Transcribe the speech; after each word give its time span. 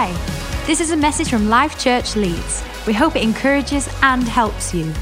Hi, 0.00 0.12
this 0.64 0.80
is 0.80 0.92
a 0.92 0.96
message 0.96 1.28
from 1.28 1.48
Life 1.48 1.76
Church 1.76 2.14
Leeds. 2.14 2.62
We 2.86 2.92
hope 2.92 3.16
it 3.16 3.24
encourages 3.24 3.88
and 4.00 4.22
helps 4.22 4.72
you. 4.72 4.94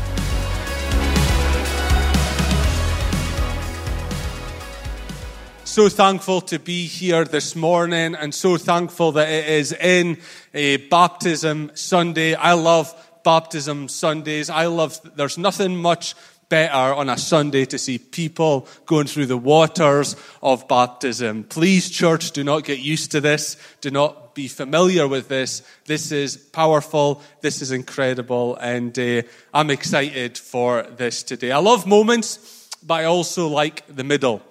So 5.64 5.90
thankful 5.90 6.40
to 6.40 6.58
be 6.58 6.86
here 6.86 7.26
this 7.26 7.54
morning 7.54 8.14
and 8.14 8.34
so 8.34 8.56
thankful 8.56 9.12
that 9.12 9.28
it 9.28 9.46
is 9.46 9.74
in 9.74 10.16
a 10.54 10.78
baptism 10.88 11.72
Sunday. 11.74 12.34
I 12.34 12.54
love 12.54 12.94
baptism 13.22 13.88
Sundays. 13.88 14.48
I 14.48 14.64
love, 14.64 14.98
there's 15.14 15.36
nothing 15.36 15.76
much 15.76 16.14
better 16.48 16.74
on 16.74 17.10
a 17.10 17.18
Sunday 17.18 17.66
to 17.66 17.76
see 17.76 17.98
people 17.98 18.66
going 18.86 19.08
through 19.08 19.26
the 19.26 19.36
waters 19.36 20.16
of 20.42 20.66
baptism. 20.68 21.44
Please, 21.44 21.90
church, 21.90 22.30
do 22.30 22.42
not 22.42 22.64
get 22.64 22.78
used 22.78 23.12
to 23.12 23.20
this. 23.20 23.58
Do 23.82 23.90
not 23.90 24.25
be 24.36 24.46
familiar 24.48 25.08
with 25.08 25.28
this. 25.28 25.62
This 25.86 26.12
is 26.12 26.36
powerful. 26.36 27.22
This 27.40 27.62
is 27.62 27.72
incredible. 27.72 28.56
And 28.56 28.96
uh, 28.98 29.22
I'm 29.52 29.70
excited 29.70 30.36
for 30.36 30.82
this 30.82 31.22
today. 31.22 31.52
I 31.52 31.58
love 31.58 31.86
moments, 31.86 32.68
but 32.86 33.00
I 33.00 33.04
also 33.04 33.48
like 33.48 33.82
the 33.88 34.04
middle. 34.04 34.42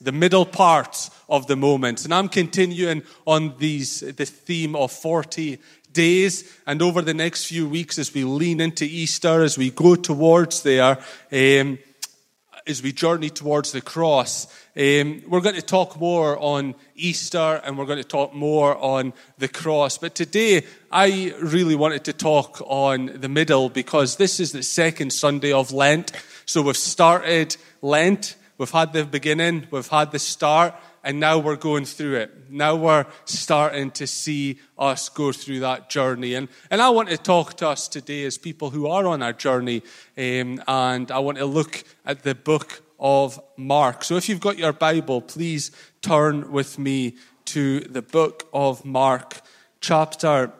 The 0.00 0.12
middle 0.12 0.44
part 0.44 1.08
of 1.28 1.46
the 1.46 1.54
moments. 1.54 2.04
And 2.04 2.12
I'm 2.12 2.28
continuing 2.28 3.04
on 3.26 3.54
these, 3.58 4.00
the 4.00 4.26
theme 4.26 4.74
of 4.74 4.90
40 4.90 5.58
days 5.92 6.58
and 6.66 6.82
over 6.82 7.00
the 7.00 7.14
next 7.14 7.46
few 7.46 7.68
weeks 7.68 7.96
as 7.98 8.12
we 8.12 8.24
lean 8.24 8.60
into 8.60 8.84
Easter, 8.84 9.42
as 9.42 9.56
we 9.56 9.70
go 9.70 9.94
towards 9.94 10.62
there, 10.62 10.98
um, 11.32 11.78
as 12.68 12.82
we 12.82 12.92
journey 12.92 13.30
towards 13.30 13.72
the 13.72 13.80
cross, 13.80 14.46
um, 14.76 15.22
we're 15.26 15.40
going 15.40 15.54
to 15.54 15.62
talk 15.62 15.98
more 15.98 16.38
on 16.38 16.74
Easter 16.94 17.62
and 17.64 17.78
we're 17.78 17.86
going 17.86 17.98
to 17.98 18.04
talk 18.04 18.34
more 18.34 18.76
on 18.76 19.14
the 19.38 19.48
cross. 19.48 19.96
But 19.96 20.14
today, 20.14 20.66
I 20.92 21.34
really 21.40 21.74
wanted 21.74 22.04
to 22.04 22.12
talk 22.12 22.60
on 22.66 23.06
the 23.20 23.28
middle 23.28 23.70
because 23.70 24.16
this 24.16 24.38
is 24.38 24.52
the 24.52 24.62
second 24.62 25.14
Sunday 25.14 25.50
of 25.50 25.72
Lent. 25.72 26.12
So 26.44 26.60
we've 26.60 26.76
started 26.76 27.56
Lent, 27.80 28.36
we've 28.58 28.70
had 28.70 28.92
the 28.92 29.04
beginning, 29.04 29.66
we've 29.70 29.88
had 29.88 30.12
the 30.12 30.18
start, 30.18 30.74
and 31.08 31.18
now 31.18 31.38
we're 31.38 31.56
going 31.56 31.86
through 31.86 32.16
it. 32.16 32.50
Now 32.50 32.76
we're 32.76 33.06
starting 33.24 33.90
to 33.92 34.06
see 34.06 34.60
us 34.78 35.08
go 35.08 35.32
through 35.32 35.60
that 35.60 35.88
journey. 35.88 36.34
And, 36.34 36.48
and 36.70 36.82
I 36.82 36.90
want 36.90 37.08
to 37.08 37.16
talk 37.16 37.54
to 37.56 37.68
us 37.68 37.88
today 37.88 38.26
as 38.26 38.36
people 38.36 38.68
who 38.68 38.86
are 38.88 39.06
on 39.06 39.22
our 39.22 39.32
journey, 39.32 39.80
um, 40.18 40.62
and 40.68 41.10
I 41.10 41.18
want 41.20 41.38
to 41.38 41.46
look 41.46 41.82
at 42.04 42.24
the 42.24 42.34
book 42.34 42.82
of 43.00 43.40
Mark. 43.56 44.04
So 44.04 44.16
if 44.16 44.28
you've 44.28 44.38
got 44.38 44.58
your 44.58 44.74
Bible, 44.74 45.22
please 45.22 45.70
turn 46.02 46.52
with 46.52 46.78
me 46.78 47.16
to 47.46 47.80
the 47.80 48.02
book 48.02 48.46
of 48.52 48.84
Mark, 48.84 49.40
chapter 49.80 50.52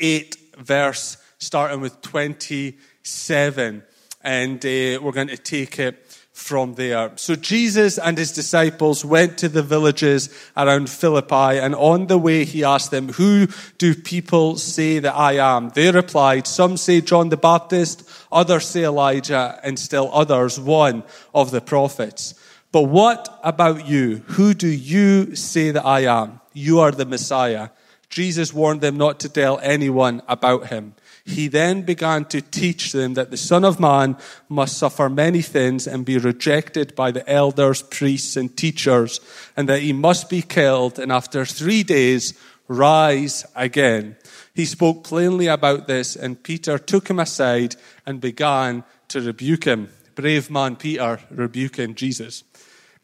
8, 0.00 0.36
verse 0.58 1.16
starting 1.38 1.80
with 1.80 2.02
27. 2.02 3.84
And 4.22 4.56
uh, 4.56 4.98
we're 5.00 5.12
going 5.12 5.28
to 5.28 5.38
take 5.38 5.78
it 5.78 6.09
from 6.40 6.74
there. 6.74 7.12
So 7.16 7.36
Jesus 7.36 7.98
and 7.98 8.16
his 8.16 8.32
disciples 8.32 9.04
went 9.04 9.36
to 9.38 9.48
the 9.48 9.62
villages 9.62 10.30
around 10.56 10.88
Philippi, 10.88 11.58
and 11.58 11.74
on 11.74 12.06
the 12.06 12.18
way 12.18 12.44
he 12.44 12.64
asked 12.64 12.90
them, 12.90 13.10
Who 13.10 13.46
do 13.76 13.94
people 13.94 14.56
say 14.56 14.98
that 15.00 15.14
I 15.14 15.34
am? 15.34 15.68
They 15.68 15.92
replied, 15.92 16.46
Some 16.46 16.76
say 16.76 17.02
John 17.02 17.28
the 17.28 17.36
Baptist, 17.36 18.08
others 18.32 18.66
say 18.66 18.84
Elijah, 18.84 19.60
and 19.62 19.78
still 19.78 20.10
others 20.12 20.58
one 20.58 21.04
of 21.34 21.50
the 21.50 21.60
prophets. 21.60 22.34
But 22.72 22.82
what 22.82 23.28
about 23.44 23.86
you? 23.86 24.22
Who 24.28 24.54
do 24.54 24.68
you 24.68 25.36
say 25.36 25.70
that 25.72 25.84
I 25.84 26.00
am? 26.00 26.40
You 26.54 26.80
are 26.80 26.90
the 26.90 27.06
Messiah. 27.06 27.68
Jesus 28.08 28.52
warned 28.54 28.80
them 28.80 28.96
not 28.96 29.20
to 29.20 29.28
tell 29.28 29.60
anyone 29.60 30.22
about 30.26 30.68
him. 30.68 30.94
He 31.24 31.48
then 31.48 31.82
began 31.82 32.24
to 32.26 32.40
teach 32.40 32.92
them 32.92 33.14
that 33.14 33.30
the 33.30 33.36
Son 33.36 33.64
of 33.64 33.78
Man 33.78 34.16
must 34.48 34.78
suffer 34.78 35.08
many 35.08 35.42
things 35.42 35.86
and 35.86 36.04
be 36.04 36.18
rejected 36.18 36.94
by 36.94 37.10
the 37.10 37.28
elders, 37.30 37.82
priests, 37.82 38.36
and 38.36 38.56
teachers, 38.56 39.20
and 39.56 39.68
that 39.68 39.82
he 39.82 39.92
must 39.92 40.30
be 40.30 40.42
killed 40.42 40.98
and 40.98 41.12
after 41.12 41.44
three 41.44 41.82
days 41.82 42.34
rise 42.68 43.44
again. 43.54 44.16
He 44.54 44.64
spoke 44.64 45.04
plainly 45.04 45.46
about 45.46 45.86
this, 45.86 46.16
and 46.16 46.42
Peter 46.42 46.78
took 46.78 47.08
him 47.08 47.18
aside 47.18 47.76
and 48.06 48.20
began 48.20 48.84
to 49.08 49.20
rebuke 49.20 49.64
him. 49.64 49.88
Brave 50.14 50.50
man 50.50 50.76
Peter 50.76 51.20
rebuking 51.30 51.94
Jesus. 51.94 52.44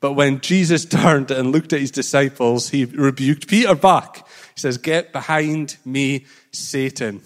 But 0.01 0.13
when 0.13 0.41
Jesus 0.41 0.85
turned 0.87 1.31
and 1.31 1.53
looked 1.53 1.73
at 1.73 1.81
his 1.81 1.91
disciples, 1.91 2.71
he 2.71 2.85
rebuked 2.85 3.49
Peter 3.49 3.75
back. 3.75 4.19
He 4.55 4.61
says, 4.61 4.79
Get 4.79 5.13
behind 5.13 5.77
me, 5.85 6.27
Satan. 6.53 7.23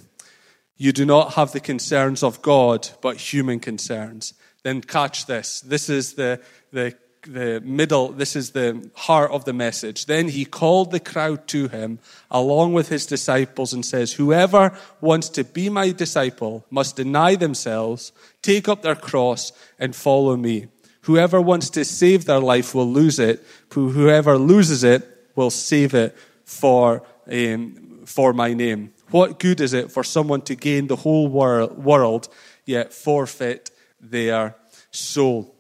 You 0.81 0.93
do 0.93 1.05
not 1.05 1.35
have 1.35 1.53
the 1.53 1.61
concerns 1.61 2.23
of 2.23 2.41
God, 2.41 2.89
but 3.03 3.19
human 3.19 3.61
concerns. 3.61 4.33
Then 4.63 4.81
catch 4.81 5.27
this. 5.27 5.61
This 5.61 5.91
is 5.91 6.15
the, 6.15 6.41
the, 6.73 6.97
the 7.27 7.61
middle, 7.61 8.13
this 8.13 8.35
is 8.35 8.53
the 8.53 8.91
heart 8.95 9.31
of 9.31 9.45
the 9.45 9.53
message. 9.53 10.07
Then 10.07 10.29
he 10.29 10.47
called 10.47 10.91
the 10.91 10.99
crowd 10.99 11.47
to 11.49 11.69
him 11.69 11.99
along 12.31 12.73
with 12.73 12.89
his 12.89 13.05
disciples 13.05 13.75
and 13.75 13.85
says, 13.85 14.15
Whoever 14.15 14.75
wants 15.03 15.29
to 15.31 15.45
be 15.45 15.69
my 15.69 15.91
disciple 15.91 16.65
must 16.71 16.97
deny 16.97 17.35
themselves, 17.35 18.13
take 18.41 18.67
up 18.67 18.81
their 18.81 18.97
cross, 18.97 19.53
and 19.79 19.95
follow 19.95 20.35
me. 20.35 20.69
Whoever 21.03 21.43
wants 21.43 21.69
to 21.71 21.85
save 21.85 22.25
their 22.25 22.41
life 22.41 22.75
will 22.75 22.91
lose 22.91 23.19
it. 23.19 23.45
Whoever 23.75 24.39
loses 24.39 24.83
it 24.83 25.07
will 25.37 25.51
save 25.51 25.93
it 25.93 26.17
for, 26.47 27.03
um, 27.31 28.01
for 28.07 28.33
my 28.33 28.55
name. 28.55 28.95
What 29.11 29.39
good 29.39 29.61
is 29.61 29.73
it 29.73 29.91
for 29.91 30.05
someone 30.05 30.43
to 30.43 30.55
gain 30.55 30.87
the 30.87 30.97
whole 30.97 31.29
world 31.29 32.29
yet 32.65 32.93
forfeit 32.93 33.71
their 34.01 34.57
soul? 34.91 35.55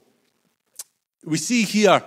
We 1.24 1.36
see 1.36 1.64
here 1.64 2.02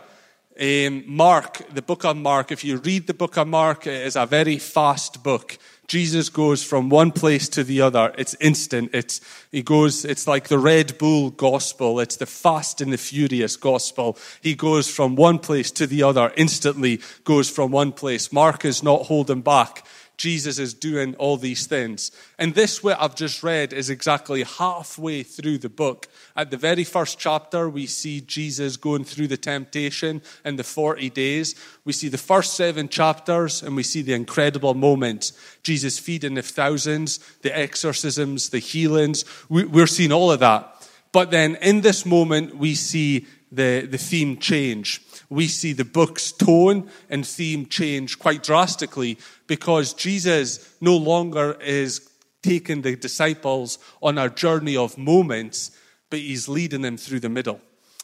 um, 0.59 1.03
Mark, 1.07 1.61
the 1.73 1.81
book 1.81 2.05
of 2.05 2.15
Mark. 2.15 2.51
If 2.51 2.63
you 2.63 2.77
read 2.77 3.07
the 3.07 3.13
book 3.13 3.37
of 3.37 3.47
Mark, 3.47 3.87
it 3.87 4.05
is 4.05 4.15
a 4.15 4.25
very 4.25 4.57
fast 4.57 5.23
book. 5.23 5.57
Jesus 5.87 6.29
goes 6.29 6.63
from 6.63 6.89
one 6.89 7.11
place 7.11 7.49
to 7.49 7.63
the 7.63 7.81
other. 7.81 8.13
It's 8.17 8.35
instant. 8.39 8.91
It's, 8.93 9.19
he 9.51 9.63
goes, 9.63 10.05
it's 10.05 10.27
like 10.27 10.47
the 10.47 10.57
Red 10.57 10.97
Bull 10.97 11.29
gospel. 11.29 11.99
It's 11.99 12.15
the 12.15 12.25
fast 12.25 12.81
and 12.81 12.93
the 12.93 12.97
furious 12.97 13.57
gospel. 13.57 14.17
He 14.41 14.55
goes 14.55 14.89
from 14.89 15.15
one 15.15 15.39
place 15.39 15.71
to 15.71 15.87
the 15.87 16.03
other 16.03 16.31
instantly, 16.37 17.01
goes 17.25 17.49
from 17.49 17.71
one 17.71 17.91
place. 17.91 18.31
Mark 18.31 18.63
is 18.63 18.81
not 18.81 19.07
holding 19.07 19.41
back. 19.41 19.85
Jesus 20.23 20.57
is 20.57 20.73
doing 20.73 21.15
all 21.15 21.35
these 21.35 21.67
things. 21.67 22.09
And 22.39 22.55
this, 22.55 22.81
what 22.81 22.97
I've 22.97 23.13
just 23.13 23.43
read, 23.43 23.73
is 23.73 23.89
exactly 23.89 24.43
halfway 24.43 25.21
through 25.21 25.57
the 25.57 25.67
book. 25.67 26.07
At 26.37 26.49
the 26.49 26.55
very 26.55 26.85
first 26.85 27.19
chapter, 27.19 27.69
we 27.69 27.87
see 27.87 28.21
Jesus 28.21 28.77
going 28.77 29.03
through 29.03 29.27
the 29.27 29.35
temptation 29.35 30.21
and 30.45 30.57
the 30.57 30.63
40 30.63 31.09
days. 31.09 31.55
We 31.83 31.91
see 31.91 32.07
the 32.07 32.17
first 32.17 32.53
seven 32.53 32.87
chapters 32.87 33.61
and 33.63 33.75
we 33.75 33.83
see 33.83 34.01
the 34.01 34.13
incredible 34.13 34.75
moments. 34.75 35.33
Jesus 35.61 35.99
feeding 35.99 36.35
the 36.35 36.41
thousands, 36.41 37.19
the 37.41 37.53
exorcisms, 37.53 38.47
the 38.47 38.59
healings. 38.59 39.25
We're 39.49 39.87
seeing 39.87 40.13
all 40.13 40.31
of 40.31 40.39
that. 40.39 40.89
But 41.11 41.31
then 41.31 41.57
in 41.57 41.81
this 41.81 42.05
moment, 42.05 42.55
we 42.55 42.75
see 42.75 43.27
the, 43.55 43.87
the 43.89 43.97
theme 43.97 44.37
change 44.37 45.01
we 45.33 45.47
see 45.47 45.73
the 45.73 45.85
book's 45.85 46.31
tone 46.31 46.89
and 47.09 47.25
theme 47.25 47.65
change 47.65 48.19
quite 48.19 48.43
drastically 48.43 49.17
because 49.47 49.93
Jesus 49.93 50.75
no 50.79 50.95
longer 50.95 51.57
is 51.59 52.07
taking 52.43 52.83
the 52.83 52.95
disciples 52.95 53.79
on 54.01 54.19
a 54.19 54.29
journey 54.29 54.77
of 54.77 54.95
moments, 54.97 55.71
but 56.11 56.19
he's 56.19 56.47
leading 56.47 56.81
them 56.81 56.97
through 56.97 57.19
the 57.19 57.29
middle. 57.29 57.59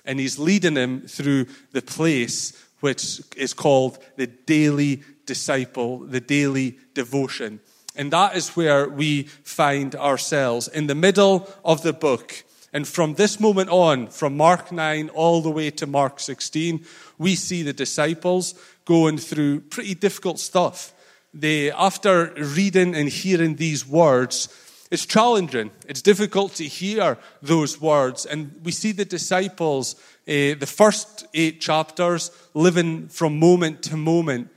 And 0.06 0.20
he's 0.20 0.40
leading 0.40 0.74
them 0.74 1.02
through 1.02 1.46
the 1.72 1.84
place 1.84 2.54
which 2.80 3.22
is 3.38 3.54
called 3.54 4.00
the 4.16 4.26
daily 4.26 5.04
disciple, 5.28 6.00
the 6.00 6.22
daily 6.22 6.80
devotion. 6.96 7.60
And 7.96 8.12
that 8.12 8.36
is 8.36 8.56
where 8.56 8.90
we 8.90 9.24
find 9.24 9.94
ourselves 9.96 10.68
in 10.68 10.88
the 10.88 10.96
middle 10.96 11.48
of 11.64 11.84
the 11.84 11.94
book. 11.94 12.44
And 12.72 12.88
from 12.88 13.16
this 13.16 13.40
moment 13.40 13.70
on, 13.70 14.08
from 14.08 14.38
Mark 14.38 14.72
9 14.72 15.10
all 15.10 15.42
the 15.42 15.50
way 15.50 15.72
to 15.72 15.88
Mark 15.88 16.20
16, 16.20 16.86
we 17.18 17.36
see 17.36 17.64
the 17.64 17.74
disciples 17.74 18.54
going 18.86 19.18
through 19.18 19.62
pretty 19.62 19.96
difficult 19.96 20.40
stuff. 20.40 20.94
They, 21.34 21.72
after 21.72 22.34
reading 22.36 22.96
and 22.96 23.10
hearing 23.10 23.56
these 23.56 23.88
words, 23.88 24.50
it's 24.92 25.06
challenging. 25.06 25.70
It's 25.88 26.02
difficult 26.02 26.56
to 26.56 26.64
hear 26.66 27.18
those 27.42 27.80
words. 27.80 28.26
And 28.26 28.60
we 28.64 28.72
see 28.72 28.92
the 28.92 29.06
disciples, 29.06 29.96
uh, 30.28 30.58
the 30.58 30.68
first 30.68 31.28
eight 31.34 31.62
chapters, 31.62 32.32
living 32.54 33.08
from 33.08 33.40
moment 33.40 33.84
to 33.84 33.98
moment 33.98 34.50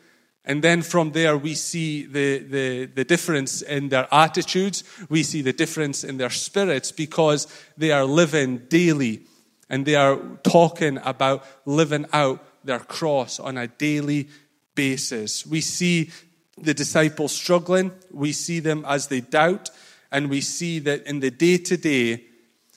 and 0.45 0.63
then 0.63 0.83
from 0.83 1.13
there, 1.13 1.37
we 1.37 1.55
see 1.55 2.05
the, 2.05 2.39
the, 2.39 2.87
the, 2.87 3.05
difference 3.05 3.63
in 3.63 3.91
their 3.91 4.13
attitudes. 4.13 4.83
We 5.09 5.23
see 5.23 5.41
the 5.41 5.53
difference 5.53 6.03
in 6.03 6.17
their 6.17 6.31
spirits 6.31 6.91
because 6.91 7.47
they 7.77 7.93
are 7.93 8.05
living 8.05 8.59
daily 8.69 9.23
and 9.71 9.87
they 9.87 9.95
are 9.95 10.19
talking 10.43 10.99
about 11.05 11.47
living 11.65 12.07
out 12.13 12.45
their 12.65 12.81
cross 12.81 13.39
on 13.39 13.57
a 13.57 13.69
daily 13.69 14.29
basis. 14.75 15.47
We 15.47 15.61
see 15.61 16.11
the 16.59 16.75
disciples 16.75 17.33
struggling, 17.33 17.93
we 18.11 18.33
see 18.33 18.59
them 18.59 18.85
as 18.87 19.07
they 19.07 19.21
doubt, 19.21 19.71
and 20.11 20.29
we 20.29 20.41
see 20.41 20.81
that 20.81 21.07
in 21.07 21.21
the 21.21 21.31
day 21.31 21.57
to 21.59 21.77
day, 21.77 22.25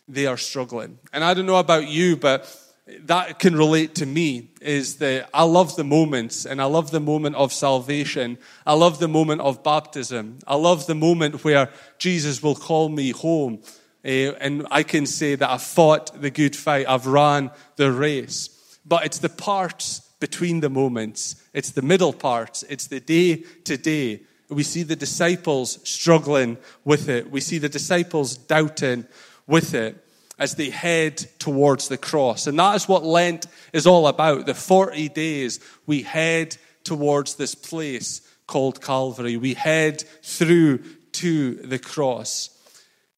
they 0.07 0.27
are 0.27 0.37
struggling. 0.37 0.99
And 1.11 1.23
I 1.23 1.33
don't 1.33 1.47
know 1.47 1.57
about 1.57 1.87
you, 1.87 2.15
but 2.15 2.47
that 2.87 3.39
can 3.39 3.55
relate 3.55 3.95
to 3.95 4.05
me 4.05 4.49
is 4.61 4.97
that 4.97 5.27
I 5.33 5.43
love 5.43 5.75
the 5.75 5.83
moments 5.83 6.45
and 6.45 6.61
I 6.61 6.65
love 6.65 6.91
the 6.91 6.99
moment 6.99 7.35
of 7.35 7.51
salvation. 7.51 8.37
I 8.65 8.73
love 8.73 8.99
the 8.99 9.07
moment 9.07 9.41
of 9.41 9.63
baptism. 9.63 10.37
I 10.45 10.55
love 10.55 10.85
the 10.85 10.95
moment 10.95 11.43
where 11.43 11.69
Jesus 11.97 12.43
will 12.43 12.55
call 12.55 12.89
me 12.89 13.09
home. 13.11 13.59
Uh, 14.03 14.37
and 14.39 14.67
I 14.69 14.83
can 14.83 15.07
say 15.07 15.33
that 15.33 15.49
I've 15.49 15.63
fought 15.63 16.21
the 16.21 16.29
good 16.29 16.55
fight. 16.55 16.85
I've 16.87 17.07
ran 17.07 17.49
the 17.75 17.91
race. 17.91 18.79
But 18.85 19.03
it's 19.03 19.17
the 19.17 19.29
parts 19.29 20.01
between 20.19 20.59
the 20.59 20.69
moments. 20.69 21.43
It's 21.53 21.71
the 21.71 21.81
middle 21.81 22.13
parts. 22.13 22.61
It's 22.69 22.85
the 22.85 22.99
day 22.99 23.37
to 23.63 23.77
day. 23.77 24.21
We 24.47 24.61
see 24.61 24.83
the 24.83 24.95
disciples 24.95 25.79
struggling 25.89 26.57
with 26.83 27.09
it. 27.09 27.31
We 27.31 27.41
see 27.41 27.57
the 27.57 27.67
disciples 27.67 28.37
doubting 28.37 29.07
with 29.47 29.73
it 29.73 30.04
as 30.37 30.55
they 30.55 30.69
head 30.69 31.17
towards 31.39 31.87
the 31.87 31.97
cross. 31.97 32.47
And 32.47 32.59
that 32.59 32.75
is 32.75 32.87
what 32.87 33.03
Lent 33.03 33.47
is 33.73 33.87
all 33.87 34.07
about. 34.07 34.45
The 34.45 34.53
40 34.53 35.09
days 35.09 35.59
we 35.85 36.01
head 36.01 36.57
towards 36.83 37.35
this 37.35 37.55
place 37.55 38.21
called 38.47 38.81
Calvary. 38.81 39.37
We 39.37 39.53
head 39.53 40.03
through 40.23 40.79
to 41.13 41.55
the 41.55 41.79
cross. 41.79 42.49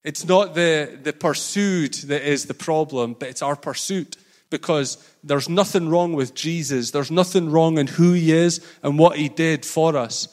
It's 0.04 0.26
not 0.26 0.56
the, 0.56 0.98
the 1.02 1.14
pursuit 1.14 2.06
that 2.08 2.22
is 2.22 2.46
the 2.46 2.54
problem, 2.54 3.16
but 3.20 3.30
it's 3.30 3.42
our 3.42 3.56
pursuit 3.56 4.16
because 4.50 4.98
there's 5.24 5.50
nothing 5.50 5.90
wrong 5.90 6.14
with 6.14 6.34
Jesus. 6.34 6.92
There's 6.92 7.12
nothing 7.12 7.52
wrong 7.52 7.78
in 7.78 7.88
who 7.88 8.14
he 8.14 8.32
is 8.32 8.66
and 8.84 8.98
what 8.98 9.18
he 9.18 9.28
did 9.28 9.66
for 9.66 9.98
us. 9.98 10.28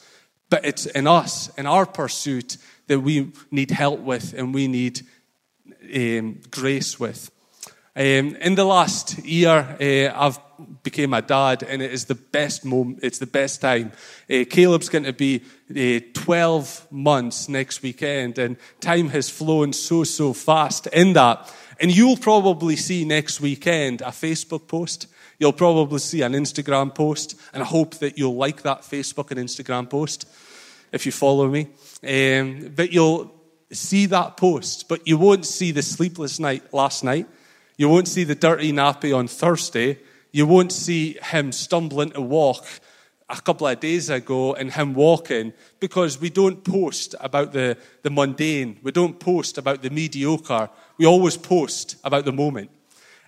But 0.49 0.63
it's 0.63 0.85
in 0.85 1.07
us, 1.07 1.49
in 1.57 1.65
our 1.65 1.85
pursuit, 1.85 2.57
that 2.87 2.99
we 2.99 3.31
need 3.51 3.71
help 3.71 3.99
with 3.99 4.33
and 4.33 4.53
we 4.53 4.67
need 4.67 5.01
um, 5.93 6.41
grace 6.51 6.99
with. 6.99 7.31
Um, 7.97 8.35
in 8.35 8.55
the 8.55 8.65
last 8.65 9.19
year, 9.19 9.77
uh, 9.79 10.19
I've 10.19 10.39
became 10.83 11.13
a 11.13 11.21
dad, 11.21 11.63
and 11.63 11.81
it 11.81 11.91
is 11.91 12.05
the 12.05 12.15
best 12.15 12.65
moment. 12.65 12.99
It's 13.03 13.19
the 13.19 13.27
best 13.27 13.61
time. 13.61 13.91
Uh, 14.29 14.45
Caleb's 14.49 14.89
going 14.89 15.05
to 15.05 15.13
be 15.13 15.41
uh, 15.69 16.01
12 16.13 16.91
months 16.91 17.49
next 17.49 17.81
weekend, 17.81 18.37
and 18.37 18.57
time 18.79 19.09
has 19.09 19.29
flown 19.29 19.73
so 19.73 20.03
so 20.03 20.33
fast 20.33 20.87
in 20.87 21.13
that. 21.13 21.53
And 21.79 21.95
you'll 21.95 22.17
probably 22.17 22.75
see 22.75 23.05
next 23.05 23.41
weekend 23.41 24.01
a 24.01 24.11
Facebook 24.11 24.67
post. 24.67 25.07
You'll 25.39 25.53
probably 25.53 25.99
see 25.99 26.21
an 26.21 26.33
Instagram 26.33 26.95
post, 26.95 27.39
and 27.53 27.61
I 27.61 27.65
hope 27.65 27.95
that 27.95 28.17
you'll 28.17 28.35
like 28.35 28.61
that 28.61 28.81
Facebook 28.81 29.31
and 29.31 29.39
Instagram 29.39 29.89
post 29.89 30.27
if 30.91 31.05
you 31.05 31.11
follow 31.11 31.47
me. 31.49 31.67
Um, 32.03 32.71
but 32.75 32.91
you'll 32.93 33.34
see 33.75 34.05
that 34.07 34.37
post, 34.37 34.87
but 34.87 35.07
you 35.07 35.17
won't 35.17 35.45
see 35.45 35.71
the 35.71 35.81
sleepless 35.81 36.39
night 36.39 36.73
last 36.73 37.03
night. 37.03 37.27
You 37.77 37.89
won't 37.89 38.07
see 38.07 38.23
the 38.23 38.35
dirty 38.35 38.71
nappy 38.71 39.15
on 39.15 39.27
Thursday. 39.27 39.99
You 40.31 40.45
won't 40.45 40.71
see 40.71 41.17
him 41.21 41.51
stumbling 41.51 42.11
to 42.11 42.21
walk 42.21 42.65
a 43.29 43.41
couple 43.41 43.67
of 43.67 43.79
days 43.79 44.09
ago 44.09 44.53
and 44.53 44.71
him 44.71 44.93
walking 44.93 45.53
because 45.79 46.19
we 46.19 46.29
don't 46.29 46.63
post 46.63 47.15
about 47.19 47.53
the, 47.53 47.77
the 48.03 48.09
mundane. 48.09 48.79
We 48.83 48.91
don't 48.91 49.19
post 49.19 49.57
about 49.57 49.81
the 49.81 49.89
mediocre. 49.89 50.69
We 50.97 51.05
always 51.05 51.37
post 51.37 51.95
about 52.03 52.25
the 52.25 52.31
moment. 52.31 52.69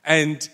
And 0.03 0.47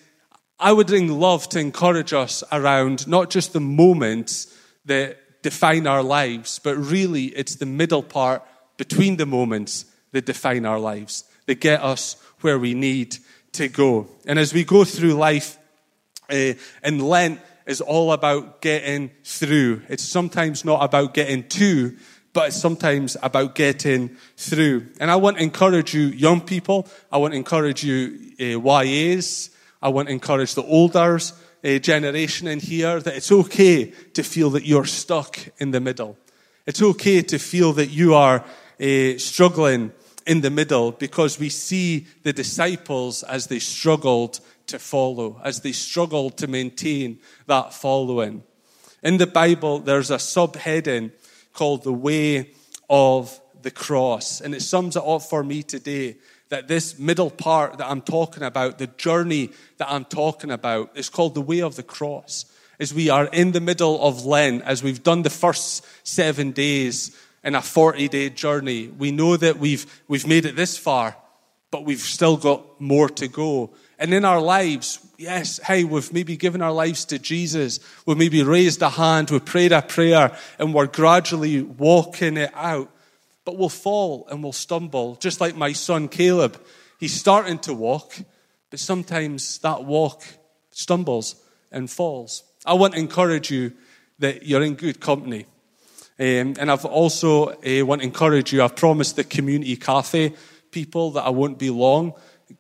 I 0.60 0.72
would 0.72 0.90
love 0.90 1.50
to 1.50 1.60
encourage 1.60 2.14
us 2.14 2.44
around 2.52 3.08
not 3.08 3.30
just 3.30 3.54
the 3.54 3.60
moments 3.60 4.58
that 4.86 5.42
define 5.44 5.86
our 5.88 6.02
lives, 6.02 6.60
but 6.60 6.78
really 6.78 7.26
it's 7.26 7.56
the 7.56 7.66
middle 7.66 8.02
part 8.02 8.44
between 8.88 9.16
the 9.16 9.26
moments 9.26 9.86
that 10.12 10.26
define 10.26 10.66
our 10.66 10.78
lives, 10.78 11.24
that 11.46 11.62
get 11.62 11.82
us 11.82 12.18
where 12.42 12.60
we 12.60 12.74
need 12.74 13.16
to 13.54 13.70
go. 13.70 14.10
And 14.26 14.38
as 14.38 14.54
we 14.54 14.66
go 14.66 14.84
through 14.84 15.14
life, 15.14 15.58
uh, 16.30 16.54
and 16.84 17.02
Lent 17.02 17.40
is 17.66 17.80
all 17.80 18.12
about 18.12 18.62
getting 18.62 19.10
through. 19.24 19.84
It's 19.88 20.04
sometimes 20.04 20.66
not 20.66 20.84
about 20.84 21.14
getting 21.14 21.48
to, 21.48 21.96
but 22.34 22.50
it's 22.50 22.60
sometimes 22.60 23.16
about 23.24 23.56
getting 23.56 24.18
through. 24.36 24.88
And 25.00 25.10
I 25.10 25.16
want 25.16 25.38
to 25.38 25.44
encourage 25.44 25.94
you, 25.94 26.08
young 26.08 26.42
people. 26.42 26.86
I 27.10 27.20
want 27.20 27.32
to 27.32 27.38
encourage 27.38 27.86
you, 27.86 28.34
uh, 28.38 28.60
YAs. 28.84 29.50
I 29.82 29.88
want 29.90 30.10
to 30.10 30.14
encourage 30.14 30.56
the 30.56 30.64
older 30.64 31.20
uh, 31.64 31.80
generation 31.80 32.50
in 32.50 32.60
here 32.60 33.00
that 33.00 33.16
it's 33.16 33.32
okay 33.32 33.94
to 34.14 34.24
feel 34.24 34.50
that 34.50 34.66
you're 34.66 34.86
stuck 34.86 35.40
in 35.60 35.72
the 35.72 35.80
middle. 35.80 36.18
It's 36.66 36.82
okay 36.82 37.22
to 37.22 37.40
feel 37.40 37.72
that 37.74 37.90
you 37.90 38.14
are 38.14 38.44
uh, 38.82 39.18
struggling 39.18 39.92
in 40.26 40.42
the 40.42 40.50
middle 40.50 40.92
because 40.92 41.40
we 41.40 41.50
see 41.50 42.08
the 42.24 42.34
disciples 42.34 43.24
as 43.24 43.48
they 43.48 43.60
struggled 43.60 44.40
to 44.68 44.80
follow, 44.80 45.40
as 45.44 45.62
they 45.62 45.72
struggled 45.72 46.38
to 46.38 46.48
maintain 46.48 47.20
that 47.48 47.74
following. 47.74 48.44
In 49.02 49.18
the 49.18 49.28
Bible, 49.28 49.80
there's 49.80 50.12
a 50.12 50.18
subheading 50.18 51.12
called 51.54 51.84
the 51.84 51.94
way 51.94 52.52
of 52.90 53.40
the 53.62 53.72
cross. 53.72 54.42
And 54.42 54.56
it 54.56 54.62
sums 54.62 54.96
it 54.96 55.04
up 55.06 55.24
for 55.24 55.44
me 55.44 55.64
today 55.64 56.18
that 56.50 56.68
this 56.68 57.00
middle 57.00 57.32
part 57.32 57.78
that 57.78 57.90
I'm 57.90 58.02
talking 58.02 58.44
about, 58.44 58.78
the 58.78 58.88
journey 58.88 59.52
that 59.78 59.92
I'm 59.92 60.06
talking 60.06 60.52
about, 60.52 60.96
is 60.96 61.10
called 61.10 61.36
the 61.36 61.42
way 61.42 61.62
of 61.62 61.76
the 61.76 61.84
cross. 61.84 62.46
As 62.80 62.94
we 62.94 63.10
are 63.10 63.26
in 63.26 63.52
the 63.52 63.62
middle 63.62 64.02
of 64.02 64.26
Lent, 64.26 64.64
as 64.64 64.84
we've 64.84 65.04
done 65.04 65.22
the 65.22 65.30
first 65.30 65.86
seven 66.04 66.52
days 66.52 67.18
in 67.44 67.56
a 67.56 67.62
40 67.62 68.08
day 68.08 68.30
journey. 68.30 68.88
We 68.88 69.12
know 69.12 69.38
that 69.38 69.58
we've, 69.58 69.86
we've 70.08 70.28
made 70.28 70.46
it 70.46 70.56
this 70.56 70.78
far, 70.78 71.16
but 71.72 71.86
we've 71.86 72.00
still 72.00 72.38
got 72.38 72.80
more 72.80 73.10
to 73.10 73.28
go. 73.28 73.72
And 74.00 74.14
in 74.14 74.26
our 74.26 74.42
lives, 74.42 75.00
yes, 75.18 75.60
hey, 75.60 75.84
we've 75.84 76.12
maybe 76.14 76.38
given 76.38 76.62
our 76.62 76.72
lives 76.72 77.06
to 77.06 77.20
Jesus. 77.20 77.80
We've 78.06 78.18
maybe 78.18 78.44
raised 78.44 78.82
a 78.82 78.90
hand, 78.90 79.32
we've 79.32 79.44
prayed 79.44 79.72
a 79.72 79.82
prayer, 79.82 80.36
and 80.60 80.74
we're 80.74 80.88
gradually 80.88 81.62
walking 81.62 82.38
it 82.38 82.52
out. 82.54 82.90
But 83.46 83.58
we'll 83.58 83.70
fall 83.70 84.28
and 84.30 84.42
we'll 84.42 84.54
stumble, 84.54 85.16
just 85.16 85.42
like 85.42 85.56
my 85.56 85.74
son 85.74 86.08
Caleb. 86.08 86.62
He's 87.00 87.14
starting 87.14 87.60
to 87.60 87.74
walk, 87.74 88.14
but 88.70 88.80
sometimes 88.80 89.60
that 89.60 89.84
walk 89.84 90.24
stumbles 90.72 91.36
and 91.72 91.90
falls. 91.90 92.44
I 92.66 92.74
want 92.76 92.94
to 92.94 93.00
encourage 93.00 93.52
you 93.52 93.74
that 94.20 94.46
you're 94.46 94.64
in 94.64 94.76
good 94.76 95.02
company. 95.02 95.46
Um, 96.20 96.56
and 96.60 96.72
I've 96.72 96.86
also 96.86 97.48
uh, 97.48 97.86
want 97.86 98.02
to 98.02 98.08
encourage 98.08 98.54
you. 98.54 98.64
I've 98.64 98.76
promised 98.76 99.16
the 99.16 99.24
community 99.24 99.76
cafe 99.76 100.34
people 100.72 101.12
that 101.12 101.22
I 101.22 101.30
won't 101.30 101.58
be 101.58 101.70
long. 101.70 102.14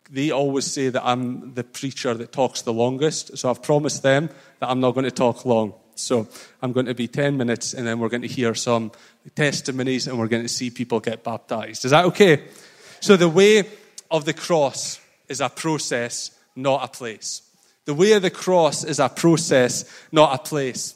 They 0.10 0.32
always 0.32 0.66
say 0.66 0.89
that 0.89 1.04
I'm 1.06 1.54
the 1.54 1.63
preacher 1.63 2.13
that 2.13 2.32
talks 2.32 2.62
the 2.62 2.74
longest. 2.74 3.38
So 3.38 3.50
I've 3.50 3.62
promised 3.62 4.04
them 4.04 4.30
that 4.60 4.70
I'm 4.70 4.80
not 4.80 4.92
going 4.92 5.06
to 5.06 5.12
talk 5.12 5.46
long. 5.46 5.74
So 5.96 6.28
I'm 6.62 6.72
going 6.72 6.86
to 6.88 6.96
be 6.96 7.08
10 7.08 7.38
minutes 7.38 7.74
and 7.74 7.86
then 7.86 8.00
we're 8.00 8.10
going 8.10 8.22
to 8.22 8.28
hear 8.28 8.56
some 8.56 8.92
testimonies 9.36 10.08
and 10.08 10.18
we're 10.18 10.28
going 10.28 10.44
to 10.44 10.50
see 10.50 10.70
people 10.70 11.00
get 11.00 11.24
baptized. 11.24 11.86
Is 11.86 11.92
that 11.92 12.06
okay? 12.06 12.46
So 13.00 13.18
the 13.18 13.30
way 13.30 13.68
of 14.10 14.25
the 14.25 14.34
cross 14.34 15.00
is 15.28 15.42
a 15.42 15.50
process, 15.50 16.32
not 16.56 16.84
a 16.84 16.88
place. 16.88 17.42
The 17.86 17.94
way 17.94 18.13
of 18.13 18.22
the 18.22 18.32
cross 18.32 18.84
is 18.84 19.00
a 19.00 19.10
process, 19.10 19.86
not 20.12 20.34
a 20.34 20.44
place. 20.44 20.96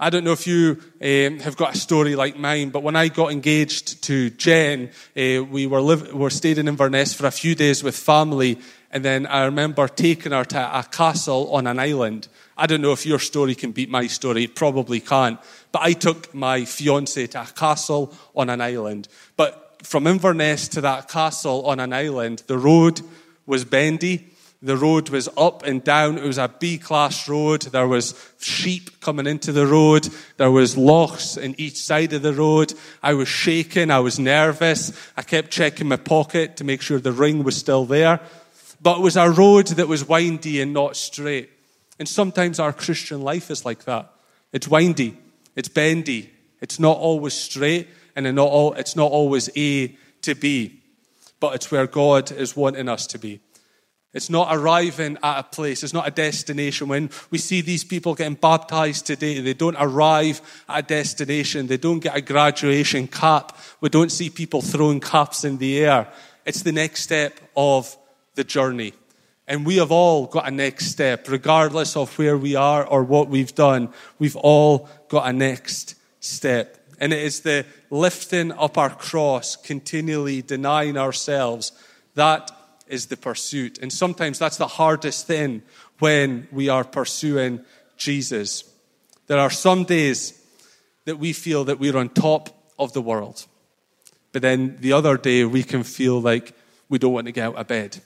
I 0.00 0.10
don't 0.10 0.22
know 0.22 0.30
if 0.30 0.46
you 0.46 0.80
um, 1.02 1.40
have 1.40 1.56
got 1.56 1.74
a 1.74 1.78
story 1.78 2.14
like 2.14 2.38
mine, 2.38 2.70
but 2.70 2.84
when 2.84 2.94
I 2.94 3.08
got 3.08 3.32
engaged 3.32 4.00
to 4.04 4.30
Jen, 4.30 4.90
uh, 5.16 5.42
we 5.42 5.66
were, 5.66 5.80
live, 5.80 6.14
were 6.14 6.30
staying 6.30 6.58
in 6.58 6.68
Inverness 6.68 7.12
for 7.12 7.26
a 7.26 7.32
few 7.32 7.56
days 7.56 7.82
with 7.82 7.96
family, 7.96 8.60
and 8.92 9.04
then 9.04 9.26
I 9.26 9.46
remember 9.46 9.88
taking 9.88 10.30
her 10.30 10.44
to 10.44 10.78
a 10.78 10.84
castle 10.84 11.52
on 11.52 11.66
an 11.66 11.80
island. 11.80 12.28
I 12.56 12.66
don't 12.66 12.80
know 12.80 12.92
if 12.92 13.06
your 13.06 13.18
story 13.18 13.56
can 13.56 13.72
beat 13.72 13.90
my 13.90 14.06
story, 14.06 14.44
it 14.44 14.54
probably 14.54 15.00
can't. 15.00 15.40
But 15.72 15.82
I 15.82 15.94
took 15.94 16.32
my 16.32 16.64
fiance 16.64 17.26
to 17.26 17.42
a 17.42 17.46
castle 17.46 18.14
on 18.36 18.50
an 18.50 18.60
island. 18.60 19.08
But 19.36 19.84
from 19.84 20.06
Inverness 20.06 20.68
to 20.68 20.80
that 20.82 21.08
castle 21.08 21.66
on 21.66 21.80
an 21.80 21.92
island, 21.92 22.44
the 22.46 22.56
road 22.56 23.00
was 23.46 23.64
bendy 23.64 24.30
the 24.60 24.76
road 24.76 25.08
was 25.10 25.28
up 25.36 25.64
and 25.64 25.84
down. 25.84 26.18
It 26.18 26.24
was 26.24 26.38
a 26.38 26.48
B 26.48 26.78
class 26.78 27.28
road. 27.28 27.62
There 27.62 27.86
was 27.86 28.14
sheep 28.40 29.00
coming 29.00 29.28
into 29.28 29.52
the 29.52 29.66
road. 29.66 30.08
There 30.36 30.50
was 30.50 30.76
lochs 30.76 31.36
in 31.36 31.54
each 31.58 31.76
side 31.76 32.12
of 32.12 32.22
the 32.22 32.34
road. 32.34 32.72
I 33.00 33.14
was 33.14 33.28
shaking. 33.28 33.92
I 33.92 34.00
was 34.00 34.18
nervous. 34.18 34.92
I 35.16 35.22
kept 35.22 35.50
checking 35.52 35.86
my 35.86 35.96
pocket 35.96 36.56
to 36.56 36.64
make 36.64 36.82
sure 36.82 36.98
the 36.98 37.12
ring 37.12 37.44
was 37.44 37.56
still 37.56 37.84
there. 37.84 38.18
But 38.82 38.98
it 38.98 39.02
was 39.02 39.16
a 39.16 39.30
road 39.30 39.68
that 39.68 39.86
was 39.86 40.08
windy 40.08 40.60
and 40.60 40.72
not 40.72 40.96
straight. 40.96 41.50
And 42.00 42.08
sometimes 42.08 42.58
our 42.58 42.72
Christian 42.72 43.22
life 43.22 43.50
is 43.50 43.64
like 43.64 43.84
that. 43.84 44.12
It's 44.52 44.66
windy. 44.66 45.16
It's 45.54 45.68
bendy. 45.68 46.30
It's 46.60 46.80
not 46.80 46.96
always 46.96 47.34
straight 47.34 47.88
and 48.16 48.26
it's 48.26 48.96
not 48.96 49.12
always 49.12 49.50
A 49.56 49.96
to 50.22 50.34
B. 50.34 50.80
But 51.38 51.54
it's 51.54 51.70
where 51.70 51.86
God 51.86 52.32
is 52.32 52.56
wanting 52.56 52.88
us 52.88 53.06
to 53.08 53.18
be. 53.18 53.40
It's 54.18 54.28
not 54.28 54.48
arriving 54.50 55.16
at 55.22 55.38
a 55.38 55.42
place. 55.44 55.84
It's 55.84 55.94
not 55.94 56.08
a 56.08 56.10
destination. 56.10 56.88
When 56.88 57.08
we 57.30 57.38
see 57.38 57.60
these 57.60 57.84
people 57.84 58.16
getting 58.16 58.34
baptized 58.34 59.06
today, 59.06 59.40
they 59.40 59.54
don't 59.54 59.76
arrive 59.78 60.42
at 60.68 60.80
a 60.80 60.82
destination. 60.82 61.68
They 61.68 61.76
don't 61.76 62.00
get 62.00 62.16
a 62.16 62.20
graduation 62.20 63.06
cap. 63.06 63.56
We 63.80 63.90
don't 63.90 64.10
see 64.10 64.28
people 64.28 64.60
throwing 64.60 64.98
caps 64.98 65.44
in 65.44 65.58
the 65.58 65.78
air. 65.78 66.08
It's 66.44 66.62
the 66.62 66.72
next 66.72 67.02
step 67.02 67.38
of 67.56 67.96
the 68.34 68.42
journey. 68.42 68.92
And 69.46 69.64
we 69.64 69.76
have 69.76 69.92
all 69.92 70.26
got 70.26 70.48
a 70.48 70.50
next 70.50 70.86
step, 70.86 71.28
regardless 71.28 71.96
of 71.96 72.18
where 72.18 72.36
we 72.36 72.56
are 72.56 72.84
or 72.84 73.04
what 73.04 73.28
we've 73.28 73.54
done. 73.54 73.90
We've 74.18 74.34
all 74.34 74.88
got 75.08 75.28
a 75.28 75.32
next 75.32 75.94
step. 76.18 76.76
And 76.98 77.12
it 77.12 77.22
is 77.22 77.42
the 77.42 77.66
lifting 77.88 78.50
up 78.50 78.78
our 78.78 78.90
cross, 78.90 79.54
continually 79.54 80.42
denying 80.42 80.96
ourselves. 80.96 81.70
That 82.16 82.50
is 82.90 83.06
the 83.06 83.16
pursuit. 83.16 83.78
And 83.78 83.92
sometimes 83.92 84.38
that's 84.38 84.56
the 84.56 84.66
hardest 84.66 85.26
thing 85.26 85.62
when 85.98 86.48
we 86.52 86.68
are 86.68 86.84
pursuing 86.84 87.64
Jesus. 87.96 88.64
There 89.26 89.38
are 89.38 89.50
some 89.50 89.84
days 89.84 90.40
that 91.04 91.18
we 91.18 91.32
feel 91.32 91.64
that 91.64 91.78
we're 91.78 91.96
on 91.96 92.08
top 92.08 92.50
of 92.78 92.92
the 92.92 93.02
world. 93.02 93.46
But 94.32 94.42
then 94.42 94.76
the 94.80 94.92
other 94.92 95.16
day 95.16 95.44
we 95.44 95.62
can 95.62 95.82
feel 95.82 96.20
like 96.20 96.54
we 96.88 96.98
don't 96.98 97.12
want 97.12 97.26
to 97.26 97.32
get 97.32 97.48
out 97.48 97.56
of 97.56 97.66
bed. 97.66 98.00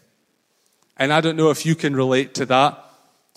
And 0.97 1.12
I 1.12 1.21
don't 1.21 1.37
know 1.37 1.51
if 1.51 1.67
you 1.67 1.75
can 1.75 1.97
relate 1.97 2.35
to 2.35 2.47
that, 2.47 2.85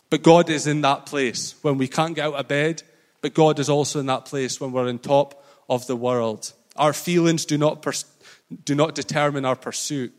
but 0.09 0.23
God 0.23 0.49
is 0.49 0.67
in 0.67 0.81
that 0.81 1.05
place 1.05 1.55
when 1.61 1.77
we 1.77 1.87
can't 1.87 2.15
get 2.15 2.25
out 2.25 2.35
of 2.35 2.47
bed, 2.47 2.83
but 3.21 3.33
God 3.33 3.59
is 3.59 3.69
also 3.69 3.99
in 3.99 4.05
that 4.05 4.25
place 4.25 4.61
when 4.61 4.71
we're 4.71 4.87
on 4.87 4.99
top 4.99 5.43
of 5.69 5.87
the 5.87 5.95
world. 5.95 6.53
Our 6.75 6.93
feelings 6.93 7.45
do 7.45 7.57
not, 7.57 7.81
pers- 7.81 8.05
do 8.65 8.75
not 8.75 8.93
determine 8.93 9.45
our 9.45 9.55
pursuit, 9.55 10.13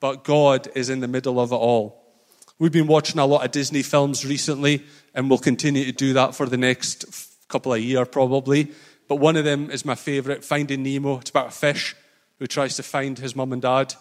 but 0.00 0.24
God 0.24 0.68
is 0.74 0.90
in 0.90 1.00
the 1.00 1.08
middle 1.08 1.40
of 1.40 1.52
it 1.52 1.56
all. 1.56 2.04
We've 2.58 2.72
been 2.72 2.86
watching 2.86 3.20
a 3.20 3.26
lot 3.26 3.44
of 3.44 3.52
Disney 3.52 3.82
films 3.82 4.26
recently, 4.26 4.84
and 5.14 5.28
we'll 5.28 5.38
continue 5.38 5.84
to 5.84 5.92
do 5.92 6.12
that 6.14 6.34
for 6.34 6.46
the 6.46 6.56
next 6.56 7.04
couple 7.48 7.72
of 7.72 7.80
years 7.80 8.08
probably. 8.10 8.72
But 9.06 9.16
one 9.16 9.36
of 9.36 9.44
them 9.44 9.70
is 9.70 9.84
my 9.84 9.94
favorite, 9.94 10.44
Finding 10.44 10.82
Nemo. 10.82 11.18
It's 11.18 11.30
about 11.30 11.48
a 11.48 11.52
fish 11.52 11.96
who 12.38 12.46
tries 12.46 12.76
to 12.76 12.82
find 12.82 13.18
his 13.18 13.34
mum 13.34 13.52
and 13.52 13.62
dad, 13.62 13.94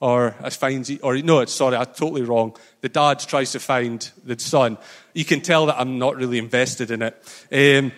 or 0.00 0.32
finds, 0.50 0.90
or 1.00 1.16
no, 1.18 1.40
it's 1.40 1.52
sorry, 1.52 1.76
I'm 1.76 1.86
totally 1.86 2.22
wrong. 2.22 2.56
The 2.80 2.88
dad 2.88 3.20
tries 3.20 3.52
to 3.52 3.60
find 3.60 4.08
the 4.24 4.38
son. 4.38 4.78
You 5.14 5.24
can 5.24 5.40
tell 5.40 5.66
that 5.66 5.80
I'm 5.80 5.98
not 5.98 6.16
really 6.16 6.38
invested 6.38 6.90
in 6.90 7.02
it. 7.02 7.16
Um, 7.52 7.92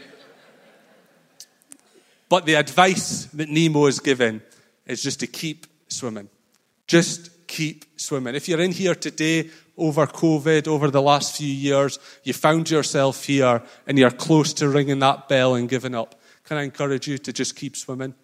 but 2.28 2.46
the 2.46 2.54
advice 2.54 3.26
that 3.26 3.48
Nemo 3.48 3.86
is 3.86 4.00
given 4.00 4.42
is 4.86 5.02
just 5.02 5.20
to 5.20 5.26
keep 5.26 5.66
swimming. 5.88 6.28
Just 6.86 7.30
keep 7.54 7.84
swimming. 7.96 8.34
If 8.34 8.48
you're 8.48 8.60
in 8.60 8.72
here 8.72 8.96
today 8.96 9.48
over 9.78 10.08
COVID, 10.08 10.66
over 10.66 10.90
the 10.90 11.00
last 11.00 11.36
few 11.36 11.46
years, 11.46 12.00
you 12.24 12.32
found 12.32 12.68
yourself 12.68 13.24
here 13.24 13.62
and 13.86 13.96
you're 13.96 14.10
close 14.10 14.52
to 14.54 14.68
ringing 14.68 14.98
that 14.98 15.28
bell 15.28 15.54
and 15.54 15.68
giving 15.68 15.94
up, 15.94 16.20
can 16.42 16.56
I 16.56 16.64
encourage 16.64 17.06
you 17.06 17.16
to 17.18 17.32
just 17.32 17.54
keep 17.54 17.76
swimming? 17.76 18.14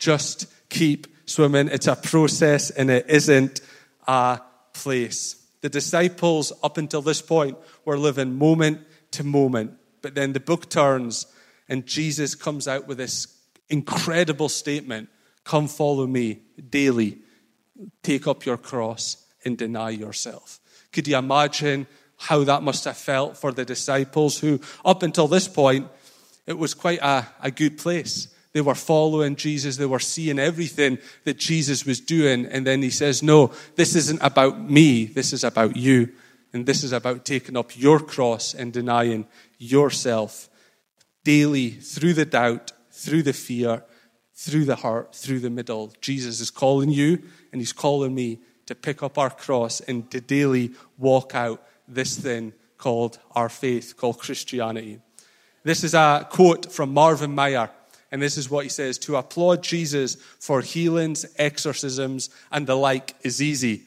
Just 0.00 0.46
keep 0.68 1.06
swimming. 1.24 1.68
It's 1.68 1.86
a 1.86 1.94
process 1.94 2.70
and 2.70 2.90
it 2.90 3.06
isn't 3.08 3.60
a 4.08 4.40
place. 4.72 5.36
The 5.60 5.68
disciples, 5.68 6.52
up 6.60 6.76
until 6.76 7.00
this 7.00 7.22
point, 7.22 7.56
were 7.84 7.96
living 7.96 8.36
moment 8.36 8.80
to 9.12 9.22
moment. 9.22 9.78
But 10.02 10.16
then 10.16 10.32
the 10.32 10.40
book 10.40 10.68
turns 10.68 11.26
and 11.68 11.86
Jesus 11.86 12.34
comes 12.34 12.66
out 12.66 12.88
with 12.88 12.98
this 12.98 13.28
incredible 13.68 14.48
statement 14.48 15.10
Come 15.44 15.68
follow 15.68 16.06
me 16.06 16.40
daily. 16.68 17.18
Take 18.02 18.26
up 18.26 18.44
your 18.44 18.56
cross 18.56 19.24
and 19.44 19.56
deny 19.56 19.90
yourself. 19.90 20.60
Could 20.92 21.08
you 21.08 21.16
imagine 21.16 21.86
how 22.16 22.44
that 22.44 22.62
must 22.62 22.84
have 22.84 22.96
felt 22.96 23.36
for 23.36 23.52
the 23.52 23.64
disciples 23.64 24.38
who, 24.38 24.60
up 24.84 25.02
until 25.02 25.28
this 25.28 25.48
point, 25.48 25.88
it 26.46 26.58
was 26.58 26.74
quite 26.74 27.00
a, 27.00 27.26
a 27.42 27.50
good 27.50 27.78
place. 27.78 28.28
They 28.52 28.60
were 28.60 28.74
following 28.74 29.36
Jesus. 29.36 29.76
They 29.76 29.86
were 29.86 30.00
seeing 30.00 30.38
everything 30.38 30.98
that 31.24 31.38
Jesus 31.38 31.86
was 31.86 32.00
doing. 32.00 32.46
And 32.46 32.66
then 32.66 32.82
he 32.82 32.90
says, 32.90 33.22
No, 33.22 33.52
this 33.76 33.94
isn't 33.94 34.20
about 34.22 34.60
me. 34.60 35.04
This 35.04 35.32
is 35.32 35.44
about 35.44 35.76
you. 35.76 36.12
And 36.52 36.66
this 36.66 36.82
is 36.82 36.92
about 36.92 37.24
taking 37.24 37.56
up 37.56 37.78
your 37.78 38.00
cross 38.00 38.54
and 38.54 38.72
denying 38.72 39.26
yourself 39.58 40.48
daily 41.22 41.70
through 41.70 42.14
the 42.14 42.24
doubt 42.24 42.72
through 43.00 43.22
the 43.22 43.32
fear, 43.32 43.82
through 44.40 44.64
the 44.64 44.76
heart, 44.76 45.14
through 45.14 45.38
the 45.38 45.50
middle. 45.50 45.92
Jesus 46.00 46.40
is 46.40 46.50
calling 46.50 46.88
you 46.88 47.22
and 47.52 47.60
he's 47.60 47.74
calling 47.74 48.14
me 48.14 48.38
to 48.64 48.74
pick 48.74 49.02
up 49.02 49.18
our 49.18 49.28
cross 49.28 49.80
and 49.80 50.10
to 50.10 50.18
daily 50.18 50.70
walk 50.96 51.34
out 51.34 51.62
this 51.86 52.16
thing 52.16 52.54
called 52.78 53.18
our 53.32 53.50
faith, 53.50 53.98
called 53.98 54.18
Christianity. 54.18 54.98
This 55.62 55.84
is 55.84 55.92
a 55.92 56.26
quote 56.30 56.72
from 56.72 56.94
Marvin 56.94 57.34
Meyer, 57.34 57.68
and 58.10 58.22
this 58.22 58.38
is 58.38 58.48
what 58.48 58.64
he 58.64 58.70
says 58.70 58.96
To 59.00 59.16
applaud 59.16 59.62
Jesus 59.62 60.14
for 60.38 60.62
healings, 60.62 61.26
exorcisms, 61.36 62.30
and 62.50 62.66
the 62.66 62.76
like 62.76 63.14
is 63.20 63.42
easy, 63.42 63.82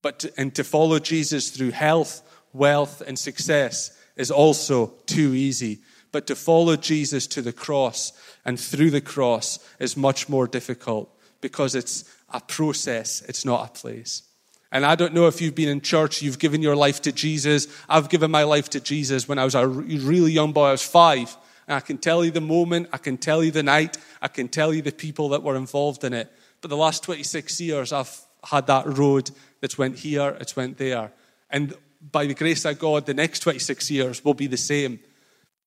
but 0.00 0.20
to, 0.20 0.32
and 0.38 0.54
to 0.54 0.64
follow 0.64 0.98
Jesus 0.98 1.50
through 1.50 1.72
health, 1.72 2.22
wealth, 2.54 3.02
and 3.06 3.18
success 3.18 3.90
is 4.16 4.30
also 4.30 4.94
too 5.04 5.34
easy. 5.34 5.80
But 6.10 6.26
to 6.28 6.36
follow 6.36 6.76
Jesus 6.76 7.26
to 7.28 7.42
the 7.42 7.52
cross 7.52 8.12
and 8.44 8.58
through 8.58 8.90
the 8.90 9.00
cross 9.00 9.58
is 9.78 9.96
much 9.96 10.28
more 10.28 10.46
difficult 10.46 11.14
because 11.40 11.74
it's 11.74 12.04
a 12.32 12.40
process, 12.40 13.22
it's 13.28 13.44
not 13.44 13.68
a 13.68 13.72
place. 13.72 14.22
And 14.70 14.84
I 14.84 14.94
don't 14.94 15.14
know 15.14 15.26
if 15.26 15.40
you've 15.40 15.54
been 15.54 15.68
in 15.68 15.80
church, 15.80 16.20
you've 16.20 16.38
given 16.38 16.62
your 16.62 16.76
life 16.76 17.00
to 17.02 17.12
Jesus. 17.12 17.68
I've 17.88 18.10
given 18.10 18.30
my 18.30 18.42
life 18.42 18.68
to 18.70 18.80
Jesus 18.80 19.26
when 19.26 19.38
I 19.38 19.44
was 19.44 19.54
a 19.54 19.66
really 19.66 20.32
young 20.32 20.52
boy. 20.52 20.66
I 20.66 20.72
was 20.72 20.82
five. 20.82 21.34
And 21.66 21.74
I 21.74 21.80
can 21.80 21.98
tell 21.98 22.24
you 22.24 22.30
the 22.30 22.40
moment, 22.40 22.88
I 22.92 22.98
can 22.98 23.18
tell 23.18 23.42
you 23.42 23.50
the 23.50 23.62
night, 23.62 23.98
I 24.22 24.28
can 24.28 24.48
tell 24.48 24.72
you 24.72 24.82
the 24.82 24.92
people 24.92 25.30
that 25.30 25.42
were 25.42 25.56
involved 25.56 26.04
in 26.04 26.12
it. 26.14 26.32
But 26.60 26.68
the 26.68 26.76
last 26.76 27.02
26 27.02 27.60
years, 27.60 27.92
I've 27.92 28.20
had 28.44 28.66
that 28.66 28.86
road 28.86 29.30
that's 29.60 29.78
went 29.78 29.98
here, 29.98 30.36
it's 30.40 30.56
went 30.56 30.78
there. 30.78 31.12
And 31.50 31.74
by 32.12 32.26
the 32.26 32.34
grace 32.34 32.64
of 32.64 32.78
God, 32.78 33.06
the 33.06 33.14
next 33.14 33.40
26 33.40 33.90
years 33.90 34.24
will 34.24 34.34
be 34.34 34.46
the 34.46 34.56
same 34.56 35.00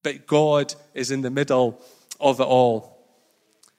but 0.03 0.27
God 0.27 0.73
is 0.93 1.11
in 1.11 1.21
the 1.21 1.29
middle 1.29 1.81
of 2.19 2.39
it 2.39 2.43
all. 2.43 2.97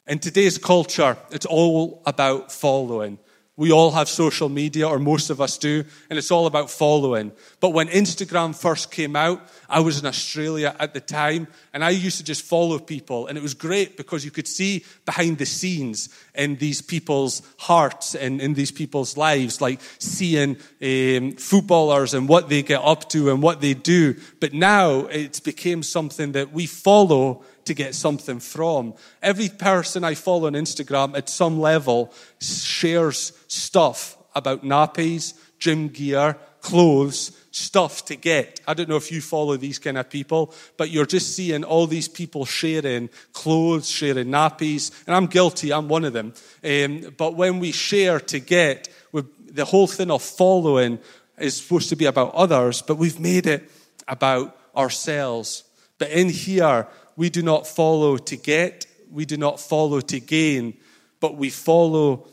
In 0.06 0.18
today's 0.18 0.58
culture, 0.58 1.16
it's 1.30 1.46
all 1.46 2.02
about 2.06 2.50
following. 2.50 3.18
We 3.62 3.70
all 3.70 3.92
have 3.92 4.08
social 4.08 4.48
media, 4.48 4.88
or 4.88 4.98
most 4.98 5.30
of 5.30 5.40
us 5.40 5.56
do, 5.56 5.84
and 6.10 6.18
it's 6.18 6.32
all 6.32 6.46
about 6.48 6.68
following. 6.68 7.30
But 7.60 7.70
when 7.70 7.86
Instagram 7.86 8.56
first 8.60 8.90
came 8.90 9.14
out, 9.14 9.40
I 9.68 9.78
was 9.78 10.00
in 10.00 10.04
Australia 10.04 10.74
at 10.80 10.94
the 10.94 11.00
time, 11.00 11.46
and 11.72 11.84
I 11.84 11.90
used 11.90 12.18
to 12.18 12.24
just 12.24 12.42
follow 12.42 12.80
people. 12.80 13.28
And 13.28 13.38
it 13.38 13.40
was 13.40 13.54
great 13.54 13.96
because 13.96 14.24
you 14.24 14.32
could 14.32 14.48
see 14.48 14.84
behind 15.04 15.38
the 15.38 15.46
scenes 15.46 16.08
in 16.34 16.56
these 16.56 16.82
people's 16.82 17.40
hearts 17.56 18.16
and 18.16 18.40
in 18.40 18.54
these 18.54 18.72
people's 18.72 19.16
lives, 19.16 19.60
like 19.60 19.78
seeing 20.00 20.56
um, 20.82 21.30
footballers 21.36 22.14
and 22.14 22.28
what 22.28 22.48
they 22.48 22.64
get 22.64 22.82
up 22.82 23.08
to 23.10 23.30
and 23.30 23.40
what 23.40 23.60
they 23.60 23.74
do. 23.74 24.16
But 24.40 24.54
now 24.54 25.06
it's 25.06 25.38
became 25.38 25.84
something 25.84 26.32
that 26.32 26.52
we 26.52 26.66
follow 26.66 27.44
to 27.64 27.74
get 27.74 27.94
something 27.94 28.40
from. 28.40 28.94
Every 29.22 29.48
person 29.48 30.04
I 30.04 30.14
follow 30.14 30.46
on 30.46 30.54
Instagram 30.54 31.16
at 31.16 31.28
some 31.28 31.60
level 31.60 32.12
shares 32.40 33.32
stuff 33.48 34.16
about 34.34 34.64
nappies, 34.64 35.34
gym 35.58 35.88
gear, 35.88 36.36
clothes, 36.60 37.32
stuff 37.50 38.04
to 38.06 38.16
get. 38.16 38.60
I 38.66 38.74
don't 38.74 38.88
know 38.88 38.96
if 38.96 39.12
you 39.12 39.20
follow 39.20 39.56
these 39.56 39.78
kind 39.78 39.98
of 39.98 40.08
people, 40.08 40.54
but 40.76 40.90
you're 40.90 41.06
just 41.06 41.36
seeing 41.36 41.64
all 41.64 41.86
these 41.86 42.08
people 42.08 42.44
sharing 42.44 43.10
clothes, 43.32 43.90
sharing 43.90 44.28
nappies, 44.28 44.90
and 45.06 45.14
I'm 45.14 45.26
guilty, 45.26 45.72
I'm 45.72 45.88
one 45.88 46.04
of 46.04 46.12
them. 46.12 46.32
Um, 46.64 47.14
but 47.16 47.34
when 47.36 47.58
we 47.58 47.72
share 47.72 48.20
to 48.20 48.40
get, 48.40 48.88
the 49.12 49.64
whole 49.64 49.86
thing 49.86 50.10
of 50.10 50.22
following 50.22 50.98
is 51.38 51.56
supposed 51.56 51.90
to 51.90 51.96
be 51.96 52.06
about 52.06 52.34
others, 52.34 52.80
but 52.82 52.96
we've 52.96 53.20
made 53.20 53.46
it 53.46 53.70
about 54.08 54.56
ourselves. 54.74 55.64
But 55.98 56.10
in 56.10 56.30
here, 56.30 56.88
we 57.22 57.30
do 57.30 57.40
not 57.40 57.68
follow 57.68 58.16
to 58.16 58.36
get, 58.36 58.84
we 59.08 59.24
do 59.24 59.36
not 59.36 59.60
follow 59.60 60.00
to 60.00 60.18
gain, 60.18 60.76
but 61.20 61.36
we 61.36 61.50
follow 61.50 62.26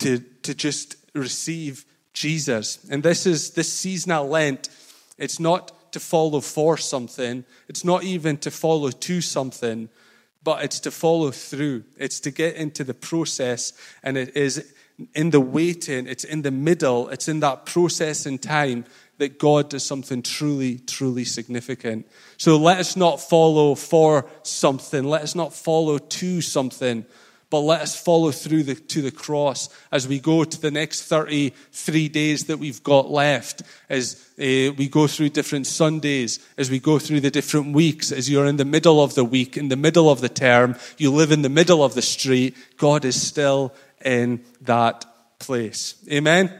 to, 0.00 0.18
to 0.42 0.52
just 0.52 0.96
receive 1.14 1.84
Jesus. 2.12 2.84
And 2.90 3.04
this 3.04 3.24
is 3.24 3.52
this 3.52 3.72
seasonal 3.72 4.26
Lent. 4.26 4.68
It's 5.16 5.38
not 5.38 5.92
to 5.92 6.00
follow 6.00 6.40
for 6.40 6.76
something, 6.76 7.44
it's 7.68 7.84
not 7.84 8.02
even 8.02 8.36
to 8.38 8.50
follow 8.50 8.90
to 8.90 9.20
something, 9.20 9.88
but 10.42 10.64
it's 10.64 10.80
to 10.80 10.90
follow 10.90 11.30
through. 11.30 11.84
It's 11.96 12.18
to 12.22 12.32
get 12.32 12.56
into 12.56 12.82
the 12.82 12.94
process, 12.94 13.74
and 14.02 14.16
it 14.16 14.36
is 14.36 14.74
in 15.14 15.30
the 15.30 15.40
waiting, 15.40 16.08
it's 16.08 16.24
in 16.24 16.42
the 16.42 16.50
middle, 16.50 17.10
it's 17.10 17.28
in 17.28 17.38
that 17.40 17.64
process 17.64 18.26
in 18.26 18.38
time 18.38 18.86
that 19.18 19.38
God 19.38 19.70
does 19.70 19.84
something 19.84 20.22
truly, 20.22 20.78
truly 20.78 21.24
significant. 21.24 22.06
So 22.36 22.56
let 22.56 22.78
us 22.78 22.96
not 22.96 23.20
follow 23.20 23.74
for 23.74 24.26
something. 24.42 25.04
Let 25.04 25.22
us 25.22 25.34
not 25.34 25.54
follow 25.54 25.98
to 25.98 26.40
something, 26.40 27.06
But 27.48 27.60
let 27.60 27.80
us 27.80 27.94
follow 27.94 28.32
through 28.32 28.64
the, 28.64 28.74
to 28.74 29.02
the 29.02 29.12
cross 29.12 29.68
as 29.92 30.08
we 30.08 30.18
go 30.18 30.42
to 30.42 30.60
the 30.60 30.72
next 30.72 31.02
33 31.02 32.08
days 32.08 32.46
that 32.46 32.58
we've 32.58 32.82
got 32.82 33.08
left, 33.08 33.62
as 33.88 34.28
uh, 34.38 34.74
we 34.76 34.88
go 34.88 35.06
through 35.06 35.28
different 35.28 35.68
Sundays, 35.68 36.40
as 36.58 36.70
we 36.70 36.80
go 36.80 36.98
through 36.98 37.20
the 37.20 37.30
different 37.30 37.72
weeks, 37.72 38.10
as 38.10 38.28
you're 38.28 38.46
in 38.46 38.56
the 38.56 38.64
middle 38.64 39.00
of 39.00 39.14
the 39.14 39.24
week, 39.24 39.56
in 39.56 39.68
the 39.68 39.76
middle 39.76 40.10
of 40.10 40.20
the 40.20 40.28
term, 40.28 40.74
you 40.98 41.12
live 41.12 41.30
in 41.30 41.42
the 41.42 41.48
middle 41.48 41.84
of 41.84 41.94
the 41.94 42.02
street, 42.02 42.56
God 42.78 43.04
is 43.04 43.20
still 43.20 43.72
in 44.04 44.44
that 44.62 45.04
place. 45.38 45.94
Amen? 46.10 46.50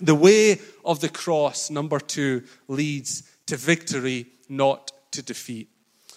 The 0.00 0.14
way 0.14 0.60
of 0.84 1.00
the 1.00 1.08
cross, 1.08 1.70
number 1.70 2.00
two, 2.00 2.44
leads 2.68 3.22
to 3.46 3.56
victory, 3.56 4.26
not 4.48 4.92
to 5.12 5.22
defeat. 5.22 5.68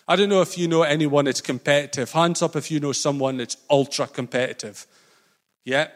I 0.07 0.15
don't 0.15 0.29
know 0.29 0.41
if 0.41 0.57
you 0.57 0.67
know 0.67 0.83
anyone 0.83 1.25
that's 1.25 1.41
competitive. 1.41 2.11
Hands 2.11 2.41
up 2.41 2.55
if 2.55 2.69
you 2.69 2.79
know 2.79 2.91
someone 2.91 3.37
that's 3.37 3.57
ultra 3.69 4.07
competitive. 4.07 4.85
Yeah? 5.63 5.87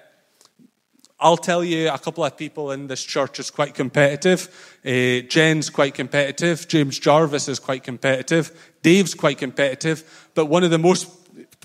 I'll 1.20 1.38
tell 1.38 1.63
you 1.63 1.89
a 1.89 1.98
couple 1.98 2.24
of 2.24 2.38
people 2.38 2.72
in 2.72 2.88
this 2.88 3.03
church 3.03 3.39
is 3.39 3.50
quite 3.50 3.74
competitive. 3.74 4.77
Uh, 4.86 5.27
Jen's 5.27 5.70
quite 5.70 5.96
competitive. 5.96 6.67
James 6.67 7.00
Jarvis 7.00 7.48
is 7.48 7.60
quite 7.60 7.84
competitive. 7.84 8.72
Dave's 8.84 9.15
quite 9.15 9.39
competitive. 9.39 10.29
But 10.36 10.46
one 10.46 10.63
of 10.63 10.70
the 10.70 10.77
most 10.77 11.10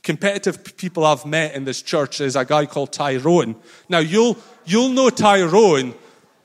competitive 0.03 0.77
people 0.77 1.05
I've 1.05 1.27
met 1.27 1.55
in 1.55 1.65
this 1.65 1.83
church 1.83 2.21
is 2.21 2.35
a 2.35 2.45
guy 2.45 2.67
called 2.67 2.93
Tyrone. 2.93 3.57
Now 3.89 3.99
you'll, 3.99 4.39
you'll 4.65 4.89
know 4.89 5.11
Tyrone. 5.11 5.95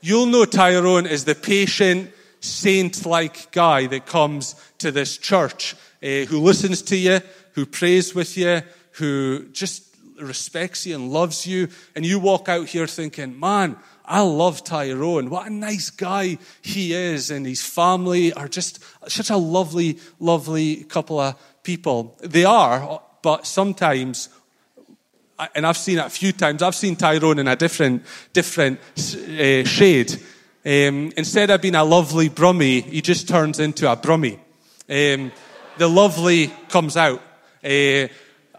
You'll 0.00 0.26
know 0.26 0.44
Tyrone 0.44 1.06
is 1.06 1.24
the 1.24 1.34
patient, 1.34 2.10
saint-like 2.40 3.50
guy 3.50 3.86
that 3.88 4.06
comes 4.06 4.54
to 4.78 4.92
this 4.92 5.18
church 5.18 5.74
uh, 6.02 6.24
who 6.26 6.40
listens 6.40 6.82
to 6.82 6.96
you, 6.96 7.20
who 7.52 7.66
prays 7.66 8.14
with 8.14 8.36
you, 8.36 8.62
who 8.92 9.48
just 9.48 9.84
respects 10.20 10.86
you 10.86 10.94
and 10.94 11.10
loves 11.10 11.46
you. 11.46 11.68
And 11.96 12.06
you 12.06 12.20
walk 12.20 12.48
out 12.48 12.68
here 12.68 12.86
thinking, 12.86 13.38
man, 13.38 13.76
I 14.04 14.20
love 14.20 14.62
Tyrone. 14.62 15.30
What 15.30 15.48
a 15.48 15.50
nice 15.50 15.90
guy 15.90 16.38
he 16.62 16.92
is. 16.92 17.30
And 17.30 17.44
his 17.44 17.64
family 17.64 18.32
are 18.32 18.48
just 18.48 18.82
such 19.08 19.30
a 19.30 19.36
lovely, 19.36 19.98
lovely 20.20 20.84
couple 20.84 21.18
of 21.18 21.34
people. 21.62 22.16
They 22.22 22.44
are, 22.44 23.02
but 23.22 23.46
sometimes 23.46 24.28
and 25.54 25.66
I've 25.66 25.76
seen 25.76 25.98
it 25.98 26.06
a 26.06 26.10
few 26.10 26.32
times. 26.32 26.62
I've 26.62 26.74
seen 26.74 26.96
Tyrone 26.96 27.38
in 27.38 27.48
a 27.48 27.56
different, 27.56 28.04
different 28.32 28.80
uh, 28.96 29.64
shade. 29.64 30.12
Um, 30.64 31.12
instead 31.16 31.50
of 31.50 31.62
being 31.62 31.76
a 31.76 31.84
lovely 31.84 32.28
Brummie, 32.28 32.82
he 32.82 33.00
just 33.00 33.28
turns 33.28 33.60
into 33.60 33.90
a 33.90 33.96
Brummie. 33.96 34.38
Um, 34.88 35.32
the 35.76 35.88
lovely 35.88 36.48
comes 36.68 36.96
out. 36.96 37.22
Uh, 37.64 38.08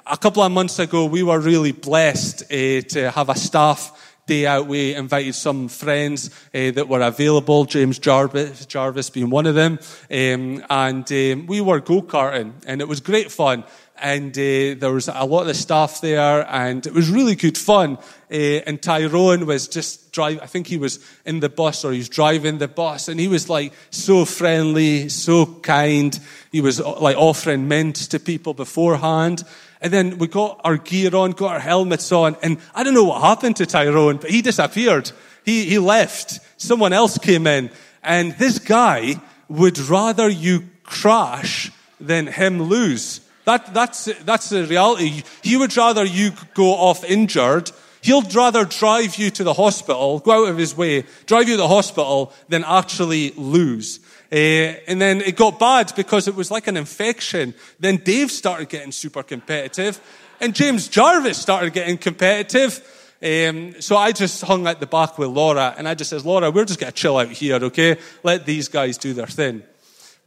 a 0.05 0.17
couple 0.19 0.41
of 0.41 0.51
months 0.51 0.79
ago, 0.79 1.05
we 1.05 1.21
were 1.21 1.39
really 1.39 1.71
blessed 1.71 2.43
uh, 2.43 2.81
to 2.81 3.11
have 3.13 3.29
a 3.29 3.35
staff 3.35 4.15
day 4.25 4.45
out. 4.45 4.67
We 4.67 4.95
invited 4.95 5.35
some 5.35 5.67
friends 5.67 6.29
uh, 6.53 6.71
that 6.71 6.87
were 6.87 7.01
available, 7.01 7.65
James 7.65 7.99
Jarvis, 7.99 8.65
Jarvis 8.65 9.09
being 9.09 9.29
one 9.29 9.45
of 9.45 9.55
them. 9.55 9.79
Um, 10.09 10.63
and 10.69 11.11
um, 11.11 11.47
we 11.47 11.61
were 11.61 11.79
go 11.81 12.01
karting, 12.01 12.53
and 12.65 12.79
it 12.79 12.87
was 12.87 13.01
great 13.01 13.31
fun 13.31 13.65
and 14.01 14.31
uh, 14.31 14.79
there 14.79 14.91
was 14.91 15.07
a 15.07 15.25
lot 15.25 15.41
of 15.41 15.47
the 15.47 15.53
staff 15.53 16.01
there, 16.01 16.47
and 16.49 16.85
it 16.85 16.93
was 16.93 17.09
really 17.09 17.35
good 17.35 17.57
fun. 17.57 17.97
Uh, 18.31 18.61
and 18.65 18.81
Tyrone 18.81 19.45
was 19.45 19.67
just 19.67 20.11
driving, 20.11 20.39
I 20.41 20.45
think 20.45 20.67
he 20.67 20.77
was 20.77 20.99
in 21.25 21.39
the 21.39 21.49
bus 21.49 21.83
or 21.83 21.91
he 21.91 21.97
was 21.97 22.09
driving 22.09 22.57
the 22.57 22.67
bus, 22.67 23.07
and 23.07 23.19
he 23.19 23.27
was 23.27 23.49
like 23.49 23.73
so 23.89 24.25
friendly, 24.25 25.09
so 25.09 25.45
kind. 25.45 26.17
He 26.51 26.61
was 26.61 26.79
uh, 26.79 26.99
like 26.99 27.17
offering 27.17 27.67
mints 27.67 28.07
to 28.07 28.19
people 28.19 28.53
beforehand. 28.53 29.43
And 29.81 29.93
then 29.93 30.17
we 30.17 30.27
got 30.27 30.59
our 30.63 30.77
gear 30.77 31.15
on, 31.15 31.31
got 31.31 31.53
our 31.53 31.59
helmets 31.59 32.11
on, 32.11 32.35
and 32.41 32.59
I 32.75 32.83
don't 32.83 32.93
know 32.93 33.05
what 33.05 33.21
happened 33.21 33.55
to 33.57 33.65
Tyrone, 33.65 34.17
but 34.17 34.29
he 34.29 34.41
disappeared. 34.41 35.11
He, 35.45 35.65
he 35.65 35.79
left. 35.79 36.39
Someone 36.57 36.93
else 36.93 37.17
came 37.17 37.47
in. 37.47 37.71
And 38.03 38.33
this 38.33 38.59
guy 38.59 39.15
would 39.47 39.77
rather 39.79 40.29
you 40.29 40.69
crash 40.83 41.71
than 41.99 42.27
him 42.27 42.61
lose. 42.61 43.21
That, 43.45 43.73
that's, 43.73 44.05
that's 44.23 44.49
the 44.49 44.65
reality. 44.65 45.23
He 45.41 45.57
would 45.57 45.75
rather 45.75 46.03
you 46.03 46.31
go 46.53 46.73
off 46.73 47.03
injured. 47.03 47.71
He'll 48.01 48.21
rather 48.21 48.65
drive 48.65 49.15
you 49.17 49.29
to 49.31 49.43
the 49.43 49.53
hospital, 49.53 50.19
go 50.19 50.45
out 50.45 50.51
of 50.51 50.57
his 50.57 50.75
way, 50.75 51.03
drive 51.25 51.49
you 51.49 51.55
to 51.55 51.61
the 51.61 51.67
hospital 51.67 52.33
than 52.47 52.63
actually 52.63 53.31
lose. 53.31 53.99
Uh, 54.31 54.77
and 54.87 55.01
then 55.01 55.21
it 55.21 55.35
got 55.35 55.59
bad 55.59 55.91
because 55.95 56.27
it 56.27 56.35
was 56.35 56.51
like 56.51 56.67
an 56.67 56.77
infection. 56.77 57.53
Then 57.79 57.97
Dave 57.97 58.31
started 58.31 58.69
getting 58.69 58.91
super 58.91 59.23
competitive 59.23 59.99
and 60.39 60.55
James 60.55 60.87
Jarvis 60.87 61.37
started 61.37 61.73
getting 61.73 61.97
competitive. 61.97 62.81
Um, 63.21 63.81
so 63.81 63.97
I 63.97 64.11
just 64.13 64.41
hung 64.43 64.65
at 64.67 64.79
the 64.79 64.87
back 64.87 65.17
with 65.17 65.29
Laura 65.29 65.75
and 65.77 65.87
I 65.87 65.95
just 65.95 66.09
says, 66.09 66.25
Laura, 66.25 66.51
we're 66.51 66.65
just 66.65 66.79
going 66.79 66.91
to 66.91 66.97
chill 66.97 67.17
out 67.17 67.29
here, 67.29 67.55
okay? 67.55 67.97
Let 68.23 68.45
these 68.45 68.69
guys 68.69 68.97
do 68.97 69.13
their 69.13 69.27
thing. 69.27 69.63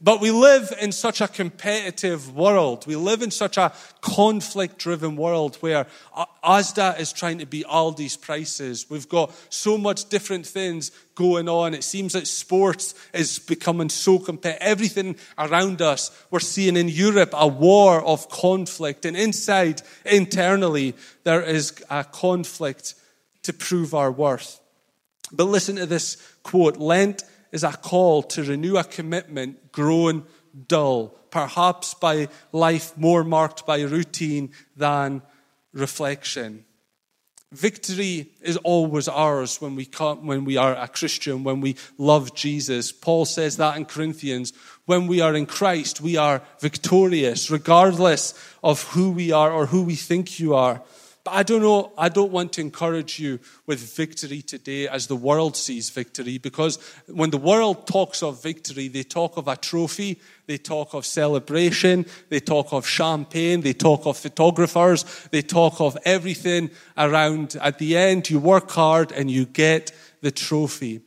But 0.03 0.19
we 0.19 0.31
live 0.31 0.73
in 0.81 0.91
such 0.91 1.21
a 1.21 1.29
competitive 1.29 2.35
world. 2.35 2.85
We 2.85 2.97
live 2.97 3.21
in 3.21 3.31
such 3.31 3.57
a 3.57 3.71
conflict 4.01 4.77
driven 4.77 5.15
world 5.15 5.55
where 5.61 5.87
Asda 6.43 6.99
is 6.99 7.13
trying 7.13 7.37
to 7.37 7.45
beat 7.45 7.65
Aldi's 7.67 8.17
prices. 8.17 8.89
We've 8.89 9.07
got 9.07 9.33
so 9.49 9.77
much 9.77 10.09
different 10.09 10.45
things 10.45 10.91
going 11.15 11.47
on. 11.47 11.73
It 11.73 11.85
seems 11.85 12.11
that 12.13 12.27
sports 12.27 12.95
is 13.13 13.39
becoming 13.39 13.87
so 13.87 14.19
competitive. 14.19 14.61
Everything 14.61 15.15
around 15.37 15.81
us, 15.81 16.11
we're 16.29 16.41
seeing 16.41 16.75
in 16.75 16.89
Europe 16.89 17.33
a 17.33 17.47
war 17.47 18.03
of 18.03 18.27
conflict. 18.27 19.05
And 19.05 19.15
inside, 19.15 19.83
internally, 20.05 20.95
there 21.23 21.41
is 21.41 21.81
a 21.89 22.03
conflict 22.03 22.95
to 23.43 23.53
prove 23.53 23.93
our 23.93 24.11
worth. 24.11 24.59
But 25.31 25.45
listen 25.45 25.77
to 25.77 25.85
this 25.85 26.17
quote 26.43 26.75
Lent 26.75 27.23
is 27.53 27.63
a 27.63 27.71
call 27.71 28.23
to 28.23 28.43
renew 28.43 28.75
a 28.75 28.83
commitment 28.83 29.71
grown 29.71 30.25
dull, 30.67 31.15
perhaps 31.29 31.93
by 31.93 32.27
life 32.51 32.97
more 32.97 33.23
marked 33.23 33.65
by 33.65 33.81
routine 33.81 34.51
than 34.75 35.21
reflection. 35.71 36.65
Victory 37.51 38.31
is 38.41 38.57
always 38.57 39.07
ours 39.07 39.61
when 39.61 39.75
we, 39.75 39.85
come, 39.85 40.25
when 40.25 40.43
we 40.43 40.57
are 40.57 40.75
a 40.75 40.87
Christian, 40.87 41.43
when 41.43 41.61
we 41.61 41.75
love 41.99 42.33
Jesus. 42.33 42.91
Paul 42.91 43.25
says 43.25 43.57
that 43.57 43.77
in 43.77 43.85
Corinthians. 43.85 44.53
When 44.85 45.05
we 45.05 45.21
are 45.21 45.35
in 45.35 45.45
Christ, 45.45 46.01
we 46.01 46.17
are 46.17 46.41
victorious, 46.59 47.51
regardless 47.51 48.33
of 48.63 48.81
who 48.93 49.11
we 49.11 49.31
are 49.31 49.51
or 49.51 49.67
who 49.67 49.83
we 49.83 49.95
think 49.95 50.39
you 50.39 50.55
are. 50.55 50.81
But 51.23 51.31
I 51.35 51.43
don't 51.43 51.61
know, 51.61 51.93
I 51.97 52.09
don't 52.09 52.33
want 52.33 52.51
to 52.53 52.61
encourage 52.61 53.17
you 53.17 53.39
with 53.65 53.79
victory 53.95 54.41
today 54.41 54.89
as 54.89 55.07
the 55.07 55.15
world 55.15 55.55
sees 55.55 55.89
victory, 55.89 56.37
because 56.37 56.77
when 57.07 57.29
the 57.29 57.37
world 57.37 57.87
talks 57.87 58.21
of 58.21 58.43
victory, 58.43 58.89
they 58.89 59.03
talk 59.03 59.37
of 59.37 59.47
a 59.47 59.55
trophy, 59.55 60.19
they 60.47 60.57
talk 60.57 60.93
of 60.93 61.05
celebration, 61.05 62.05
they 62.27 62.41
talk 62.41 62.73
of 62.73 62.85
champagne, 62.85 63.61
they 63.61 63.71
talk 63.71 64.05
of 64.05 64.17
photographers, 64.17 65.05
they 65.31 65.41
talk 65.41 65.79
of 65.79 65.97
everything 66.03 66.69
around. 66.97 67.55
At 67.61 67.79
the 67.79 67.95
end, 67.95 68.29
you 68.29 68.39
work 68.39 68.69
hard 68.71 69.13
and 69.13 69.31
you 69.31 69.45
get 69.45 69.93
the 70.19 70.31
trophy. 70.31 71.01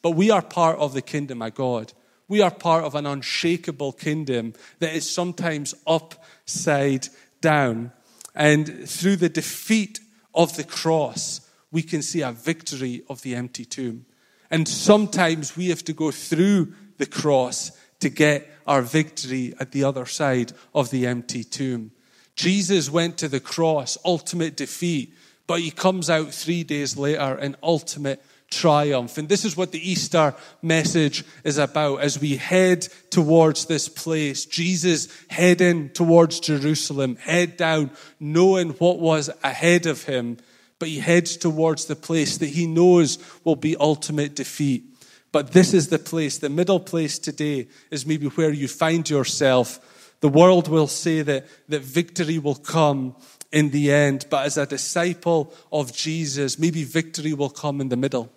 But 0.00 0.12
we 0.12 0.30
are 0.30 0.40
part 0.40 0.78
of 0.78 0.94
the 0.94 1.02
kingdom 1.02 1.42
of 1.42 1.54
God. 1.54 1.92
We 2.26 2.40
are 2.40 2.50
part 2.50 2.84
of 2.84 2.94
an 2.94 3.04
unshakable 3.04 3.92
kingdom 3.92 4.54
that 4.78 4.94
is 4.94 5.10
sometimes 5.10 5.74
upside 5.86 7.08
down. 7.42 7.92
And 8.38 8.88
through 8.88 9.16
the 9.16 9.28
defeat 9.28 9.98
of 10.32 10.56
the 10.56 10.62
cross, 10.64 11.40
we 11.72 11.82
can 11.82 12.02
see 12.02 12.22
a 12.22 12.30
victory 12.30 13.02
of 13.10 13.20
the 13.22 13.34
empty 13.34 13.64
tomb. 13.64 14.06
And 14.48 14.66
sometimes 14.66 15.56
we 15.56 15.68
have 15.70 15.84
to 15.84 15.92
go 15.92 16.12
through 16.12 16.72
the 16.98 17.06
cross 17.06 17.72
to 17.98 18.08
get 18.08 18.48
our 18.64 18.80
victory 18.80 19.54
at 19.58 19.72
the 19.72 19.82
other 19.82 20.06
side 20.06 20.52
of 20.72 20.90
the 20.90 21.06
empty 21.06 21.42
tomb. 21.42 21.90
Jesus 22.36 22.88
went 22.88 23.18
to 23.18 23.28
the 23.28 23.40
cross, 23.40 23.98
ultimate 24.04 24.56
defeat, 24.56 25.12
but 25.48 25.60
he 25.60 25.72
comes 25.72 26.08
out 26.08 26.32
three 26.32 26.62
days 26.62 26.96
later 26.96 27.36
in 27.38 27.56
ultimate 27.60 28.22
triumph. 28.50 29.18
And 29.18 29.28
this 29.28 29.44
is 29.44 29.56
what 29.56 29.72
the 29.72 29.90
Easter 29.90 30.34
message 30.62 31.24
is 31.44 31.58
about 31.58 32.00
as 32.00 32.20
we 32.20 32.36
head 32.36 32.88
towards 33.10 33.66
this 33.66 33.88
place. 33.88 34.46
Jesus 34.46 35.08
heading 35.28 35.90
towards 35.90 36.40
Jerusalem, 36.40 37.16
head 37.16 37.56
down, 37.56 37.90
knowing 38.18 38.70
what 38.70 38.98
was 38.98 39.30
ahead 39.42 39.86
of 39.86 40.04
him, 40.04 40.38
but 40.78 40.88
he 40.88 41.00
heads 41.00 41.36
towards 41.36 41.86
the 41.86 41.96
place 41.96 42.38
that 42.38 42.46
he 42.50 42.66
knows 42.66 43.18
will 43.44 43.56
be 43.56 43.76
ultimate 43.76 44.34
defeat. 44.34 44.84
But 45.30 45.52
this 45.52 45.74
is 45.74 45.88
the 45.88 45.98
place, 45.98 46.38
the 46.38 46.48
middle 46.48 46.80
place 46.80 47.18
today 47.18 47.68
is 47.90 48.06
maybe 48.06 48.26
where 48.28 48.50
you 48.50 48.66
find 48.66 49.08
yourself. 49.08 50.14
The 50.20 50.28
world 50.28 50.68
will 50.68 50.86
say 50.86 51.22
that, 51.22 51.46
that 51.68 51.82
victory 51.82 52.38
will 52.38 52.54
come 52.54 53.14
in 53.52 53.70
the 53.70 53.92
end, 53.92 54.26
but 54.30 54.46
as 54.46 54.56
a 54.56 54.66
disciple 54.66 55.52
of 55.70 55.92
Jesus, 55.92 56.58
maybe 56.58 56.84
victory 56.84 57.34
will 57.34 57.50
come 57.50 57.80
in 57.80 57.88
the 57.88 57.96
middle. 57.96 58.30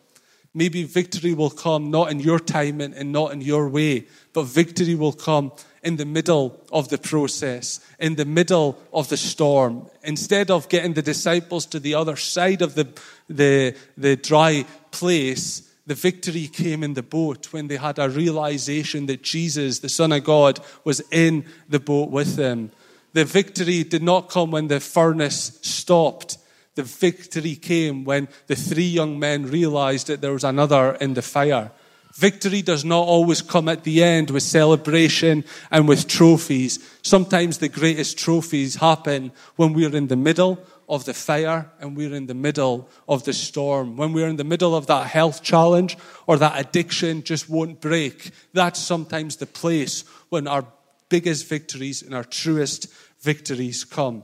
Maybe 0.53 0.83
victory 0.83 1.33
will 1.33 1.49
come 1.49 1.91
not 1.91 2.11
in 2.11 2.19
your 2.19 2.39
timing 2.39 2.93
and 2.93 3.11
not 3.11 3.31
in 3.31 3.41
your 3.41 3.69
way, 3.69 4.07
but 4.33 4.43
victory 4.43 4.95
will 4.95 5.13
come 5.13 5.53
in 5.81 5.95
the 5.95 6.05
middle 6.05 6.61
of 6.71 6.89
the 6.89 6.97
process, 6.97 7.79
in 7.99 8.15
the 8.15 8.25
middle 8.25 8.77
of 8.93 9.07
the 9.07 9.17
storm. 9.17 9.87
Instead 10.03 10.51
of 10.51 10.67
getting 10.67 10.93
the 10.93 11.01
disciples 11.01 11.65
to 11.67 11.79
the 11.79 11.95
other 11.95 12.17
side 12.17 12.61
of 12.61 12.75
the, 12.75 12.87
the, 13.29 13.75
the 13.97 14.17
dry 14.17 14.65
place, 14.91 15.69
the 15.87 15.95
victory 15.95 16.47
came 16.47 16.83
in 16.83 16.93
the 16.93 17.03
boat 17.03 17.51
when 17.51 17.67
they 17.67 17.77
had 17.77 17.97
a 17.97 18.09
realization 18.09 19.05
that 19.07 19.23
Jesus, 19.23 19.79
the 19.79 19.89
Son 19.89 20.11
of 20.11 20.23
God, 20.23 20.59
was 20.83 21.01
in 21.11 21.45
the 21.69 21.79
boat 21.79 22.11
with 22.11 22.35
them. 22.35 22.71
The 23.13 23.25
victory 23.25 23.83
did 23.83 24.03
not 24.03 24.29
come 24.29 24.51
when 24.51 24.67
the 24.67 24.79
furnace 24.79 25.59
stopped. 25.61 26.37
The 26.75 26.83
victory 26.83 27.55
came 27.55 28.05
when 28.05 28.29
the 28.47 28.55
three 28.55 28.87
young 28.87 29.19
men 29.19 29.45
realized 29.45 30.07
that 30.07 30.21
there 30.21 30.33
was 30.33 30.43
another 30.43 30.93
in 31.01 31.13
the 31.13 31.21
fire. 31.21 31.71
Victory 32.15 32.61
does 32.61 32.83
not 32.83 33.07
always 33.07 33.41
come 33.41 33.69
at 33.69 33.83
the 33.83 34.03
end 34.03 34.29
with 34.29 34.43
celebration 34.43 35.45
and 35.69 35.87
with 35.87 36.07
trophies. 36.07 36.79
Sometimes 37.01 37.57
the 37.57 37.69
greatest 37.69 38.17
trophies 38.17 38.75
happen 38.75 39.31
when 39.55 39.73
we're 39.73 39.95
in 39.95 40.07
the 40.07 40.17
middle 40.17 40.59
of 40.89 41.05
the 41.05 41.13
fire 41.13 41.71
and 41.79 41.95
we're 41.95 42.13
in 42.13 42.27
the 42.27 42.33
middle 42.33 42.89
of 43.07 43.23
the 43.23 43.31
storm. 43.31 43.95
When 43.95 44.11
we're 44.11 44.27
in 44.27 44.35
the 44.35 44.43
middle 44.43 44.75
of 44.75 44.87
that 44.87 45.07
health 45.07 45.41
challenge 45.41 45.97
or 46.27 46.37
that 46.37 46.59
addiction 46.59 47.23
just 47.23 47.49
won't 47.49 47.79
break. 47.79 48.31
That's 48.53 48.79
sometimes 48.79 49.37
the 49.37 49.45
place 49.45 50.03
when 50.29 50.47
our 50.47 50.65
biggest 51.07 51.47
victories 51.47 52.01
and 52.01 52.13
our 52.13 52.25
truest 52.25 52.87
victories 53.21 53.85
come. 53.85 54.23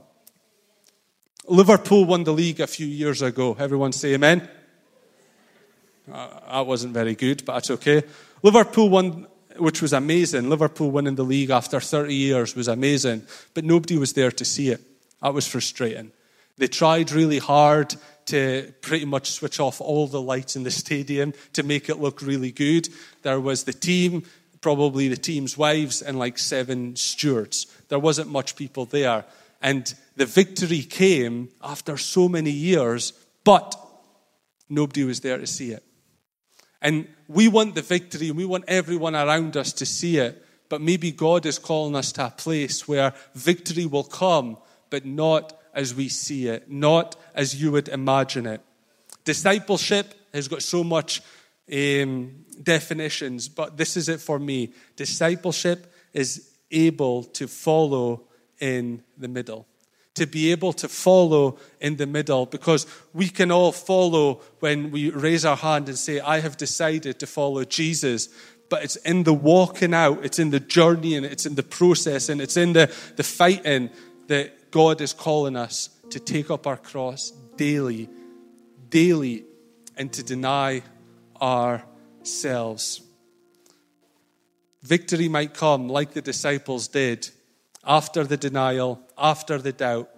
Liverpool 1.48 2.04
won 2.04 2.24
the 2.24 2.32
league 2.32 2.60
a 2.60 2.66
few 2.66 2.86
years 2.86 3.22
ago. 3.22 3.56
Everyone 3.58 3.92
say 3.92 4.14
amen. 4.14 4.48
Uh, 6.12 6.28
that 6.52 6.66
wasn't 6.66 6.92
very 6.94 7.14
good, 7.14 7.44
but 7.44 7.54
that's 7.54 7.70
okay. 7.70 8.02
Liverpool 8.42 8.88
won, 8.88 9.26
which 9.56 9.82
was 9.82 9.92
amazing. 9.92 10.48
Liverpool 10.48 10.90
winning 10.90 11.14
the 11.14 11.24
league 11.24 11.50
after 11.50 11.80
30 11.80 12.14
years 12.14 12.54
was 12.54 12.68
amazing, 12.68 13.22
but 13.54 13.64
nobody 13.64 13.96
was 13.96 14.12
there 14.12 14.30
to 14.30 14.44
see 14.44 14.70
it. 14.70 14.80
That 15.22 15.34
was 15.34 15.46
frustrating. 15.46 16.12
They 16.56 16.66
tried 16.66 17.12
really 17.12 17.38
hard 17.38 17.94
to 18.26 18.72
pretty 18.82 19.06
much 19.06 19.30
switch 19.30 19.58
off 19.58 19.80
all 19.80 20.06
the 20.06 20.20
lights 20.20 20.54
in 20.54 20.62
the 20.62 20.70
stadium 20.70 21.32
to 21.54 21.62
make 21.62 21.88
it 21.88 21.98
look 21.98 22.20
really 22.20 22.52
good. 22.52 22.88
There 23.22 23.40
was 23.40 23.64
the 23.64 23.72
team, 23.72 24.24
probably 24.60 25.08
the 25.08 25.16
team's 25.16 25.56
wives, 25.56 26.02
and 26.02 26.18
like 26.18 26.36
seven 26.36 26.96
stewards. 26.96 27.66
There 27.88 27.98
wasn't 27.98 28.30
much 28.30 28.54
people 28.54 28.84
there. 28.84 29.24
And 29.60 29.92
the 30.16 30.26
victory 30.26 30.82
came 30.82 31.48
after 31.62 31.96
so 31.96 32.28
many 32.28 32.50
years, 32.50 33.12
but 33.44 33.74
nobody 34.68 35.04
was 35.04 35.20
there 35.20 35.38
to 35.38 35.46
see 35.46 35.72
it. 35.72 35.84
And 36.80 37.08
we 37.26 37.48
want 37.48 37.74
the 37.74 37.82
victory 37.82 38.28
and 38.28 38.36
we 38.36 38.44
want 38.44 38.64
everyone 38.68 39.16
around 39.16 39.56
us 39.56 39.72
to 39.74 39.86
see 39.86 40.18
it. 40.18 40.44
But 40.68 40.80
maybe 40.80 41.10
God 41.10 41.46
is 41.46 41.58
calling 41.58 41.96
us 41.96 42.12
to 42.12 42.26
a 42.26 42.30
place 42.30 42.86
where 42.86 43.14
victory 43.34 43.86
will 43.86 44.04
come, 44.04 44.58
but 44.90 45.04
not 45.04 45.58
as 45.74 45.94
we 45.94 46.08
see 46.08 46.48
it, 46.48 46.70
not 46.70 47.16
as 47.34 47.60
you 47.60 47.72
would 47.72 47.88
imagine 47.88 48.46
it. 48.46 48.60
Discipleship 49.24 50.14
has 50.32 50.46
got 50.46 50.62
so 50.62 50.84
much 50.84 51.22
um, 51.72 52.44
definitions, 52.62 53.48
but 53.48 53.76
this 53.76 53.96
is 53.96 54.08
it 54.08 54.20
for 54.20 54.38
me. 54.38 54.72
Discipleship 54.96 55.92
is 56.12 56.50
able 56.70 57.24
to 57.24 57.48
follow 57.48 58.27
in 58.60 59.02
the 59.16 59.28
middle. 59.28 59.66
To 60.14 60.26
be 60.26 60.50
able 60.50 60.72
to 60.74 60.88
follow 60.88 61.58
in 61.80 61.96
the 61.96 62.06
middle, 62.06 62.46
because 62.46 62.86
we 63.12 63.28
can 63.28 63.52
all 63.52 63.72
follow 63.72 64.40
when 64.58 64.90
we 64.90 65.10
raise 65.10 65.44
our 65.44 65.56
hand 65.56 65.88
and 65.88 65.96
say, 65.96 66.18
I 66.18 66.40
have 66.40 66.56
decided 66.56 67.20
to 67.20 67.26
follow 67.26 67.64
Jesus. 67.64 68.28
But 68.68 68.82
it's 68.82 68.96
in 68.96 69.22
the 69.22 69.32
walking 69.32 69.94
out, 69.94 70.24
it's 70.24 70.38
in 70.38 70.50
the 70.50 70.60
journey, 70.60 71.14
and 71.14 71.24
it's 71.24 71.46
in 71.46 71.54
the 71.54 71.62
process, 71.62 72.28
and 72.28 72.40
it's 72.40 72.56
in 72.56 72.72
the, 72.72 72.92
the 73.16 73.22
fighting 73.22 73.90
that 74.26 74.70
God 74.70 75.00
is 75.00 75.12
calling 75.12 75.56
us 75.56 75.90
to 76.10 76.18
take 76.18 76.50
up 76.50 76.66
our 76.66 76.76
cross 76.76 77.30
daily, 77.56 78.08
daily, 78.88 79.44
and 79.96 80.12
to 80.12 80.22
deny 80.22 80.82
ourselves. 81.40 83.02
Victory 84.82 85.28
might 85.28 85.54
come 85.54 85.88
like 85.88 86.12
the 86.12 86.22
disciples 86.22 86.88
did 86.88 87.30
after 87.88 88.22
the 88.22 88.36
denial, 88.36 89.00
after 89.16 89.58
the 89.58 89.72
doubt. 89.72 90.10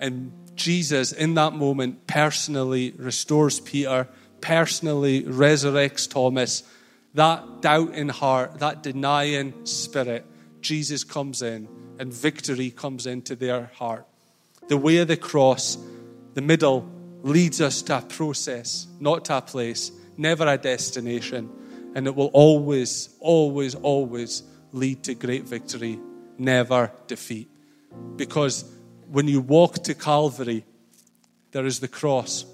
And 0.00 0.32
Jesus, 0.56 1.12
in 1.12 1.34
that 1.34 1.52
moment, 1.52 2.06
personally 2.06 2.94
restores 2.96 3.60
Peter, 3.60 4.08
personally 4.40 5.22
resurrects 5.22 6.10
Thomas. 6.10 6.62
That 7.12 7.60
doubting 7.60 8.08
heart, 8.08 8.58
that 8.60 8.82
denying 8.82 9.66
spirit, 9.66 10.24
Jesus 10.62 11.04
comes 11.04 11.42
in 11.42 11.68
and 11.98 12.12
victory 12.12 12.70
comes 12.70 13.06
into 13.06 13.36
their 13.36 13.70
heart. 13.74 14.06
The 14.68 14.76
way 14.76 14.98
of 14.98 15.08
the 15.08 15.16
cross, 15.16 15.78
the 16.34 16.42
middle, 16.42 16.90
leads 17.22 17.60
us 17.60 17.82
to 17.82 17.98
a 17.98 18.02
process, 18.02 18.86
not 19.00 19.26
to 19.26 19.38
a 19.38 19.42
place, 19.42 19.92
never 20.16 20.46
a 20.46 20.56
destination. 20.56 21.50
And 21.94 22.06
it 22.06 22.14
will 22.14 22.30
always, 22.32 23.10
always, 23.20 23.74
always 23.74 24.42
lead 24.72 25.04
to 25.04 25.14
great 25.14 25.44
victory 25.44 25.98
never 26.38 26.92
defeat. 27.06 27.50
Because 28.16 28.64
when 29.10 29.28
you 29.28 29.40
walk 29.40 29.84
to 29.84 29.94
Calvary, 29.94 30.64
there 31.52 31.66
is 31.66 31.80
the 31.80 31.88
cross. 31.88 32.44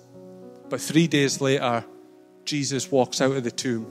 But 0.69 0.81
three 0.81 1.07
days 1.07 1.41
later, 1.41 1.85
Jesus 2.45 2.91
walks 2.91 3.21
out 3.21 3.37
of 3.37 3.45
the 3.45 3.51
tomb. 3.51 3.87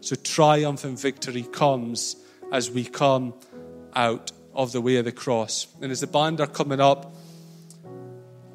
So 0.00 0.16
triumph 0.16 0.84
and 0.84 0.98
victory 0.98 1.42
comes 1.42 2.16
as 2.50 2.70
we 2.70 2.84
come 2.84 3.34
out 3.94 4.32
of 4.54 4.72
the 4.72 4.80
way 4.80 4.96
of 4.96 5.04
the 5.04 5.12
cross. 5.12 5.66
And 5.80 5.92
as 5.92 6.00
the 6.00 6.06
band 6.06 6.40
are 6.40 6.46
coming 6.46 6.80
up 6.80 7.14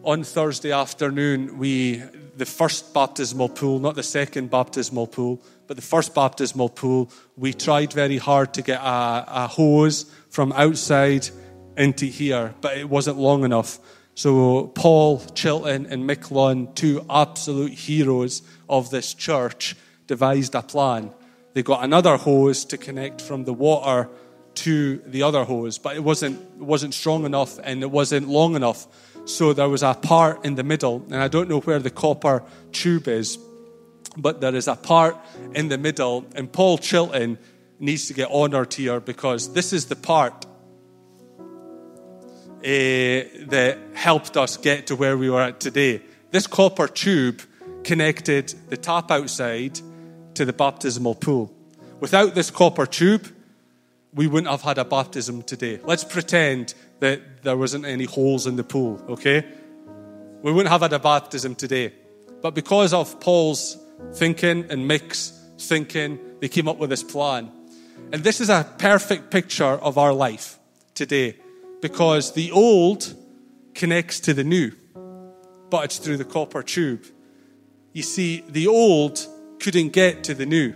on 0.03 0.23
Thursday 0.23 0.71
afternoon, 0.71 1.57
we 1.57 2.03
the 2.37 2.45
first 2.45 2.93
baptismal 2.93 3.49
pool, 3.49 3.79
not 3.79 3.95
the 3.95 4.03
second 4.03 4.51
baptismal 4.51 5.07
pool, 5.07 5.41
but 5.65 5.75
the 5.75 5.81
first 5.81 6.13
baptismal 6.13 6.69
pool, 6.69 7.09
we 7.35 7.51
tried 7.51 7.91
very 7.91 8.17
hard 8.17 8.53
to 8.53 8.61
get 8.61 8.79
a, 8.79 9.25
a 9.27 9.47
hose 9.47 10.05
from 10.29 10.51
outside 10.53 11.27
into 11.77 12.05
here, 12.05 12.53
but 12.61 12.77
it 12.77 12.89
wasn't 12.89 13.17
long 13.17 13.43
enough. 13.43 13.79
So 14.15 14.67
Paul 14.67 15.19
Chilton 15.35 15.85
and 15.85 16.09
Mick 16.09 16.31
Lunn, 16.31 16.73
two 16.73 17.05
absolute 17.09 17.73
heroes 17.73 18.41
of 18.67 18.89
this 18.89 19.13
church, 19.13 19.75
devised 20.07 20.55
a 20.55 20.61
plan. 20.61 21.11
They 21.53 21.61
got 21.63 21.83
another 21.83 22.17
hose 22.17 22.65
to 22.65 22.77
connect 22.77 23.21
from 23.21 23.43
the 23.43 23.53
water 23.53 24.09
to 24.55 24.97
the 25.05 25.21
other 25.21 25.43
hose, 25.43 25.77
but 25.77 25.95
it 25.95 26.03
wasn't, 26.03 26.39
it 26.59 26.63
wasn't 26.63 26.95
strong 26.95 27.25
enough 27.25 27.59
and 27.63 27.83
it 27.83 27.91
wasn't 27.91 28.27
long 28.27 28.55
enough. 28.55 28.87
So 29.25 29.53
there 29.53 29.69
was 29.69 29.83
a 29.83 29.93
part 29.93 30.45
in 30.45 30.55
the 30.55 30.63
middle, 30.63 31.05
and 31.11 31.17
I 31.17 31.27
don't 31.27 31.47
know 31.47 31.59
where 31.59 31.79
the 31.79 31.91
copper 31.91 32.43
tube 32.71 33.07
is, 33.07 33.37
but 34.15 34.41
there 34.41 34.55
is 34.55 34.67
a 34.67 34.75
part 34.75 35.15
in 35.53 35.67
the 35.67 35.77
middle, 35.77 36.25
and 36.33 36.51
Paul 36.51 36.79
Chilton 36.79 37.37
needs 37.79 38.07
to 38.07 38.13
get 38.13 38.29
honored 38.31 38.73
here 38.73 38.99
because 38.99 39.53
this 39.53 39.73
is 39.73 39.85
the 39.85 39.95
part 39.95 40.45
uh, 42.59 42.63
that 42.63 43.77
helped 43.93 44.35
us 44.35 44.57
get 44.57 44.87
to 44.87 44.95
where 44.95 45.17
we 45.17 45.29
are 45.29 45.41
at 45.41 45.59
today. 45.59 46.01
This 46.31 46.47
copper 46.47 46.87
tube 46.87 47.41
connected 47.83 48.53
the 48.69 48.77
tap 48.77 49.11
outside 49.11 49.79
to 50.33 50.45
the 50.45 50.53
baptismal 50.53 51.15
pool. 51.15 51.53
Without 51.99 52.35
this 52.35 52.51
copper 52.51 52.85
tube, 52.85 53.27
we 54.13 54.27
wouldn't 54.27 54.49
have 54.49 54.61
had 54.61 54.77
a 54.77 54.85
baptism 54.85 55.43
today. 55.43 55.79
Let's 55.83 56.03
pretend 56.03 56.73
that 56.99 57.43
there 57.43 57.55
wasn't 57.55 57.85
any 57.85 58.05
holes 58.05 58.47
in 58.47 58.55
the 58.55 58.63
pool, 58.63 59.01
okay? 59.09 59.45
We 60.41 60.51
wouldn't 60.51 60.71
have 60.71 60.81
had 60.81 60.93
a 60.93 60.99
baptism 60.99 61.55
today. 61.55 61.93
But 62.41 62.55
because 62.55 62.93
of 62.93 63.19
Paul's 63.19 63.77
thinking 64.13 64.65
and 64.69 64.87
Mick's 64.87 65.33
thinking, 65.59 66.19
they 66.39 66.47
came 66.47 66.67
up 66.67 66.77
with 66.77 66.89
this 66.89 67.03
plan. 67.03 67.51
And 68.09 68.23
this 68.23 68.39
is 68.39 68.49
a 68.49 68.65
perfect 68.77 69.31
picture 69.31 69.65
of 69.65 69.97
our 69.97 70.13
life 70.13 70.57
today 70.93 71.35
because 71.81 72.33
the 72.33 72.51
old 72.51 73.13
connects 73.75 74.21
to 74.21 74.33
the 74.33 74.45
new, 74.45 74.71
but 75.69 75.83
it's 75.83 75.97
through 75.97 76.15
the 76.15 76.23
copper 76.23 76.63
tube. 76.63 77.05
You 77.91 78.03
see, 78.03 78.45
the 78.47 78.67
old 78.67 79.19
couldn't 79.59 79.89
get 79.89 80.23
to 80.23 80.33
the 80.33 80.45
new. 80.45 80.73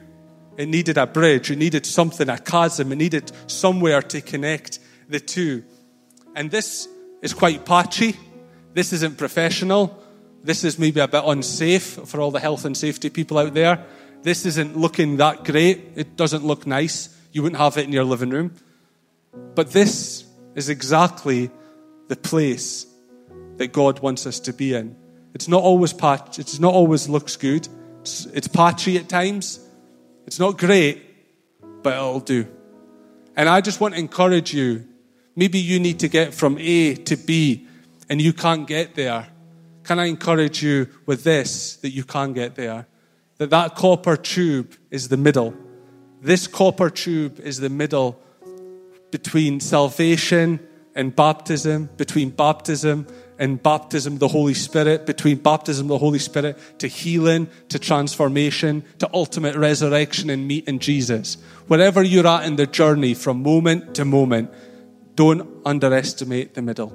It 0.58 0.68
needed 0.68 0.98
a 0.98 1.08
bridge, 1.08 1.50
it 1.50 1.58
needed 1.58 1.86
something, 1.86 2.28
a 2.28 2.38
chasm, 2.38 2.92
it 2.92 2.98
needed 2.98 3.32
somewhere 3.48 4.02
to 4.02 4.20
connect 4.20 4.80
the 5.08 5.22
two. 5.22 5.64
And 6.36 6.52
this 6.52 6.90
is 7.22 7.34
quite 7.34 7.66
patchy. 7.66 8.18
This 8.74 8.92
isn't 8.92 9.18
professional. 9.18 9.98
This 10.44 10.66
is 10.66 10.78
maybe 10.78 11.00
a 11.00 11.08
bit 11.08 11.24
unsafe 11.26 11.84
for 11.84 12.20
all 12.20 12.32
the 12.32 12.42
health 12.42 12.66
and 12.66 12.76
safety 12.76 13.10
people 13.10 13.38
out 13.38 13.54
there. 13.54 13.86
This 14.22 14.46
isn't 14.46 14.78
looking 14.78 15.18
that 15.18 15.46
great. 15.46 15.94
It 15.96 16.18
doesn't 16.18 16.44
look 16.44 16.68
nice. 16.68 17.18
You 17.32 17.44
wouldn't 17.44 17.60
have 17.60 17.78
it 17.78 17.86
in 17.86 17.92
your 17.92 18.04
living 18.04 18.30
room. 18.30 18.54
But 19.56 19.72
this 19.72 20.26
is 20.56 20.70
exactly 20.70 21.50
the 22.08 22.16
place 22.16 22.86
that 23.58 23.72
God 23.72 24.00
wants 24.00 24.26
us 24.26 24.40
to 24.42 24.54
be 24.54 24.74
in. 24.74 24.96
It's 25.34 25.48
not 25.48 25.64
always 25.64 25.94
patched, 25.94 26.40
it's 26.40 26.60
not 26.60 26.74
always 26.74 27.08
looks 27.08 27.38
good, 27.38 27.68
It's, 28.02 28.26
it's 28.28 28.48
patchy 28.48 28.98
at 28.98 29.08
times. 29.08 29.60
It's 30.28 30.40
not 30.40 30.58
great, 30.58 31.02
but 31.84 31.94
it'll 31.94 32.20
do. 32.20 32.48
And 33.36 33.48
I 33.48 33.62
just 33.62 33.80
want 33.80 33.94
to 33.94 34.00
encourage 34.00 34.54
you. 34.54 34.88
Maybe 35.36 35.60
you 35.60 35.80
need 35.80 36.00
to 36.00 36.08
get 36.08 36.34
from 36.34 36.58
A 36.60 36.96
to 36.96 37.16
B 37.16 37.68
and 38.10 38.22
you 38.22 38.34
can't 38.34 38.68
get 38.68 38.96
there. 38.96 39.28
Can 39.84 40.00
I 40.00 40.06
encourage 40.06 40.62
you 40.62 40.88
with 41.06 41.24
this 41.24 41.78
that 41.78 41.92
you 41.92 42.04
can 42.04 42.34
get 42.34 42.56
there? 42.56 42.88
That 43.38 43.50
that 43.50 43.76
copper 43.76 44.18
tube 44.18 44.74
is 44.90 45.08
the 45.08 45.18
middle. 45.18 45.56
This 46.22 46.46
copper 46.46 46.92
tube 46.92 47.40
is 47.40 47.60
the 47.60 47.70
middle 47.70 48.22
between 49.10 49.60
salvation 49.60 50.60
and 50.94 51.16
baptism, 51.16 51.90
between 51.98 52.30
baptism 52.30 53.08
and 53.40 53.62
baptism, 53.62 54.20
the 54.20 54.28
Holy 54.28 54.54
Spirit, 54.54 55.08
between 55.08 55.38
baptism, 55.38 55.88
the 55.88 55.98
Holy 55.98 56.20
Spirit, 56.20 56.60
to 56.78 56.88
healing, 56.88 57.50
to 57.70 57.80
transformation, 57.80 58.84
to 59.00 59.10
ultimate 59.16 59.56
resurrection 59.56 60.30
and 60.30 60.48
meeting 60.48 60.78
Jesus. 60.78 61.38
Wherever 61.66 62.04
you're 62.04 62.28
at 62.28 62.46
in 62.46 62.56
the 62.56 62.68
journey 62.68 63.16
from 63.16 63.42
moment 63.42 63.96
to 63.96 64.06
moment, 64.06 64.52
don't 65.16 65.50
underestimate 65.66 66.54
the 66.54 66.62
middle. 66.62 66.94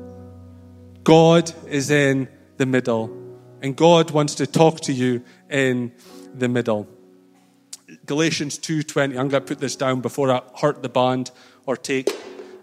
God 1.03 1.53
is 1.67 1.91
in 1.91 2.29
the 2.59 2.67
middle, 2.67 3.11
and 3.61 3.75
God 3.75 4.13
wants 4.13 4.37
to 4.37 4.47
talk 4.47 4.83
to 4.83 4.93
you 4.93 5.25
in 5.51 5.93
the 6.33 6.49
middle. 6.49 6.87
Galatians 8.07 8.59
2:20. 8.59 9.19
I'm 9.19 9.29
going 9.29 9.31
to 9.31 9.41
put 9.41 9.59
this 9.59 9.75
down 9.75 10.01
before 10.01 10.31
I 10.31 10.41
hurt 10.61 10.83
the 10.83 10.89
band 10.89 11.33
or 11.67 11.77
take 11.77 12.09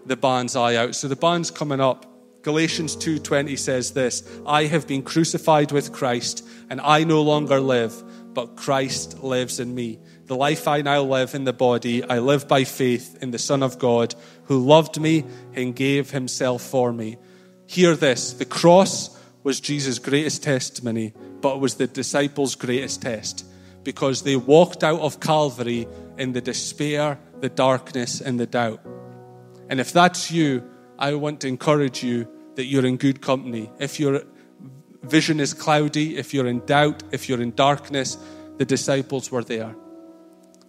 the 0.06 0.16
band's 0.16 0.56
eye 0.56 0.76
out. 0.76 0.94
So 0.94 1.06
the 1.06 1.16
band's 1.16 1.50
coming 1.50 1.80
up. 1.80 2.06
Galatians 2.42 2.96
2:20 2.96 3.58
says 3.58 3.92
this, 3.92 4.22
I 4.46 4.64
have 4.64 4.86
been 4.86 5.02
crucified 5.02 5.70
with 5.70 5.92
Christ, 5.92 6.46
and 6.70 6.80
I 6.80 7.04
no 7.04 7.22
longer 7.22 7.60
live, 7.60 7.94
but 8.34 8.56
Christ 8.56 9.22
lives 9.22 9.60
in 9.60 9.74
me. 9.74 9.98
The 10.26 10.36
life 10.36 10.66
I 10.66 10.80
now 10.80 11.02
live 11.02 11.34
in 11.34 11.44
the 11.44 11.52
body, 11.52 12.02
I 12.02 12.18
live 12.18 12.48
by 12.48 12.64
faith 12.64 13.18
in 13.22 13.30
the 13.30 13.38
Son 13.38 13.62
of 13.62 13.78
God, 13.78 14.14
who 14.44 14.58
loved 14.58 14.98
me 14.98 15.24
and 15.54 15.76
gave 15.76 16.10
himself 16.10 16.62
for 16.62 16.92
me. 16.92 17.18
Hear 17.66 17.96
this, 17.96 18.32
the 18.32 18.46
cross 18.46 19.18
was 19.42 19.60
Jesus' 19.60 19.98
greatest 19.98 20.42
testimony, 20.42 21.12
but 21.42 21.56
it 21.56 21.60
was 21.60 21.74
the 21.74 21.86
disciples' 21.86 22.54
greatest 22.54 23.02
test 23.02 23.44
because 23.84 24.22
they 24.22 24.36
walked 24.36 24.82
out 24.82 25.00
of 25.00 25.20
Calvary 25.20 25.86
in 26.18 26.32
the 26.32 26.40
despair, 26.40 27.18
the 27.40 27.48
darkness, 27.48 28.20
and 28.20 28.40
the 28.40 28.46
doubt. 28.46 28.80
And 29.68 29.80
if 29.80 29.92
that's 29.92 30.30
you, 30.30 30.64
I 30.98 31.14
want 31.14 31.40
to 31.40 31.48
encourage 31.48 32.02
you 32.02 32.28
that 32.56 32.64
you're 32.64 32.86
in 32.86 32.96
good 32.96 33.20
company. 33.20 33.70
If 33.78 34.00
your 34.00 34.22
vision 35.02 35.40
is 35.40 35.54
cloudy, 35.54 36.16
if 36.16 36.32
you're 36.32 36.46
in 36.46 36.64
doubt, 36.66 37.02
if 37.12 37.28
you're 37.28 37.42
in 37.42 37.54
darkness, 37.54 38.16
the 38.56 38.64
disciples 38.64 39.30
were 39.30 39.44
there. 39.44 39.74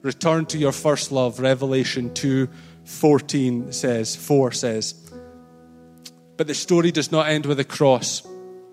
Return 0.01 0.45
to 0.47 0.57
your 0.57 0.71
first 0.71 1.11
love. 1.11 1.39
Revelation 1.39 2.13
2 2.13 2.49
14 2.83 3.71
says, 3.71 4.15
4 4.15 4.51
says. 4.51 4.93
But 6.37 6.45
the 6.45 6.53
story 6.53 6.91
does 6.91 7.11
not 7.11 7.27
end 7.27 7.47
with 7.47 7.59
a 7.59 7.63
cross 7.63 8.21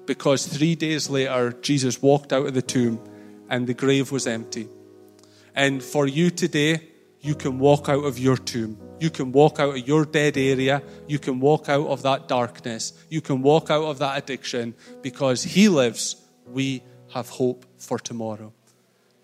because 0.04 0.46
three 0.46 0.74
days 0.74 1.08
later, 1.08 1.52
Jesus 1.62 2.02
walked 2.02 2.32
out 2.32 2.46
of 2.46 2.52
the 2.52 2.60
tomb 2.60 3.00
and 3.52 3.66
the 3.66 3.74
grave 3.74 4.10
was 4.10 4.26
empty. 4.26 4.66
And 5.54 5.82
for 5.82 6.06
you 6.06 6.30
today, 6.30 6.88
you 7.20 7.34
can 7.34 7.58
walk 7.58 7.90
out 7.90 8.04
of 8.04 8.18
your 8.18 8.38
tomb. 8.38 8.78
You 8.98 9.10
can 9.10 9.30
walk 9.30 9.60
out 9.60 9.76
of 9.76 9.86
your 9.86 10.06
dead 10.06 10.38
area. 10.38 10.82
You 11.06 11.18
can 11.18 11.38
walk 11.38 11.68
out 11.68 11.86
of 11.86 12.00
that 12.02 12.28
darkness. 12.28 12.94
You 13.10 13.20
can 13.20 13.42
walk 13.42 13.70
out 13.70 13.84
of 13.84 13.98
that 13.98 14.16
addiction 14.16 14.74
because 15.02 15.42
He 15.44 15.68
lives. 15.68 16.16
We 16.46 16.82
have 17.12 17.28
hope 17.28 17.66
for 17.76 17.98
tomorrow. 17.98 18.54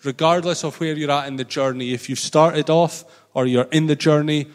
Regardless 0.04 0.62
of 0.62 0.78
where 0.78 0.94
you're 0.94 1.10
at 1.10 1.26
in 1.26 1.36
the 1.36 1.44
journey, 1.44 1.94
if 1.94 2.10
you've 2.10 2.20
started 2.20 2.68
off 2.68 3.04
or 3.32 3.46
you're 3.46 3.72
in 3.72 3.86
the 3.86 3.96
journey 3.96 4.48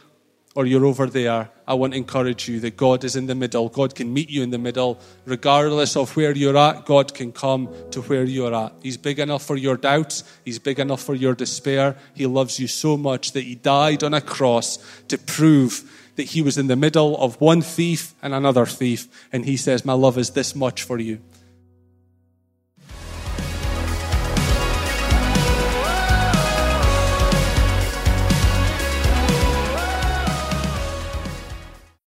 or 0.54 0.68
you're 0.68 0.86
over 0.86 1.08
there, 1.08 1.50
I 1.66 1.76
want 1.76 1.94
to 1.94 1.98
encourage 1.98 2.50
you 2.50 2.60
that 2.62 2.76
God 2.76 3.04
is 3.04 3.16
in 3.16 3.28
the 3.28 3.36
middle. 3.36 3.70
God 3.70 3.96
can 3.96 4.14
meet 4.14 4.30
you 4.30 4.44
in 4.44 4.50
the 4.50 4.58
middle. 4.58 5.00
Regardless 5.26 5.96
of 5.96 6.16
where 6.16 6.36
you're 6.36 6.58
at, 6.58 6.86
God 6.86 7.14
can 7.14 7.32
come 7.32 7.74
to 7.92 8.02
where 8.02 8.24
you're 8.24 8.54
at. 8.54 8.74
He's 8.82 8.98
big 8.98 9.20
enough 9.20 9.44
for 9.44 9.56
your 9.56 9.78
doubts, 9.78 10.24
He's 10.44 10.60
big 10.60 10.80
enough 10.80 11.02
for 11.02 11.16
your 11.16 11.36
despair. 11.36 11.96
He 12.14 12.26
loves 12.26 12.60
you 12.60 12.68
so 12.68 12.98
much 12.98 13.32
that 13.32 13.44
He 13.44 13.56
died 13.56 14.04
on 14.04 14.14
a 14.14 14.22
cross 14.22 14.78
to 15.08 15.18
prove 15.18 15.90
that 16.16 16.24
He 16.24 16.42
was 16.42 16.58
in 16.58 16.68
the 16.68 16.76
middle 16.76 17.18
of 17.18 17.40
one 17.40 17.62
thief 17.62 18.14
and 18.22 18.34
another 18.34 18.66
thief. 18.66 19.08
And 19.32 19.46
He 19.46 19.58
says, 19.58 19.86
My 19.86 19.94
love 19.94 20.18
is 20.18 20.32
this 20.32 20.56
much 20.56 20.84
for 20.84 21.00
you. 21.00 21.20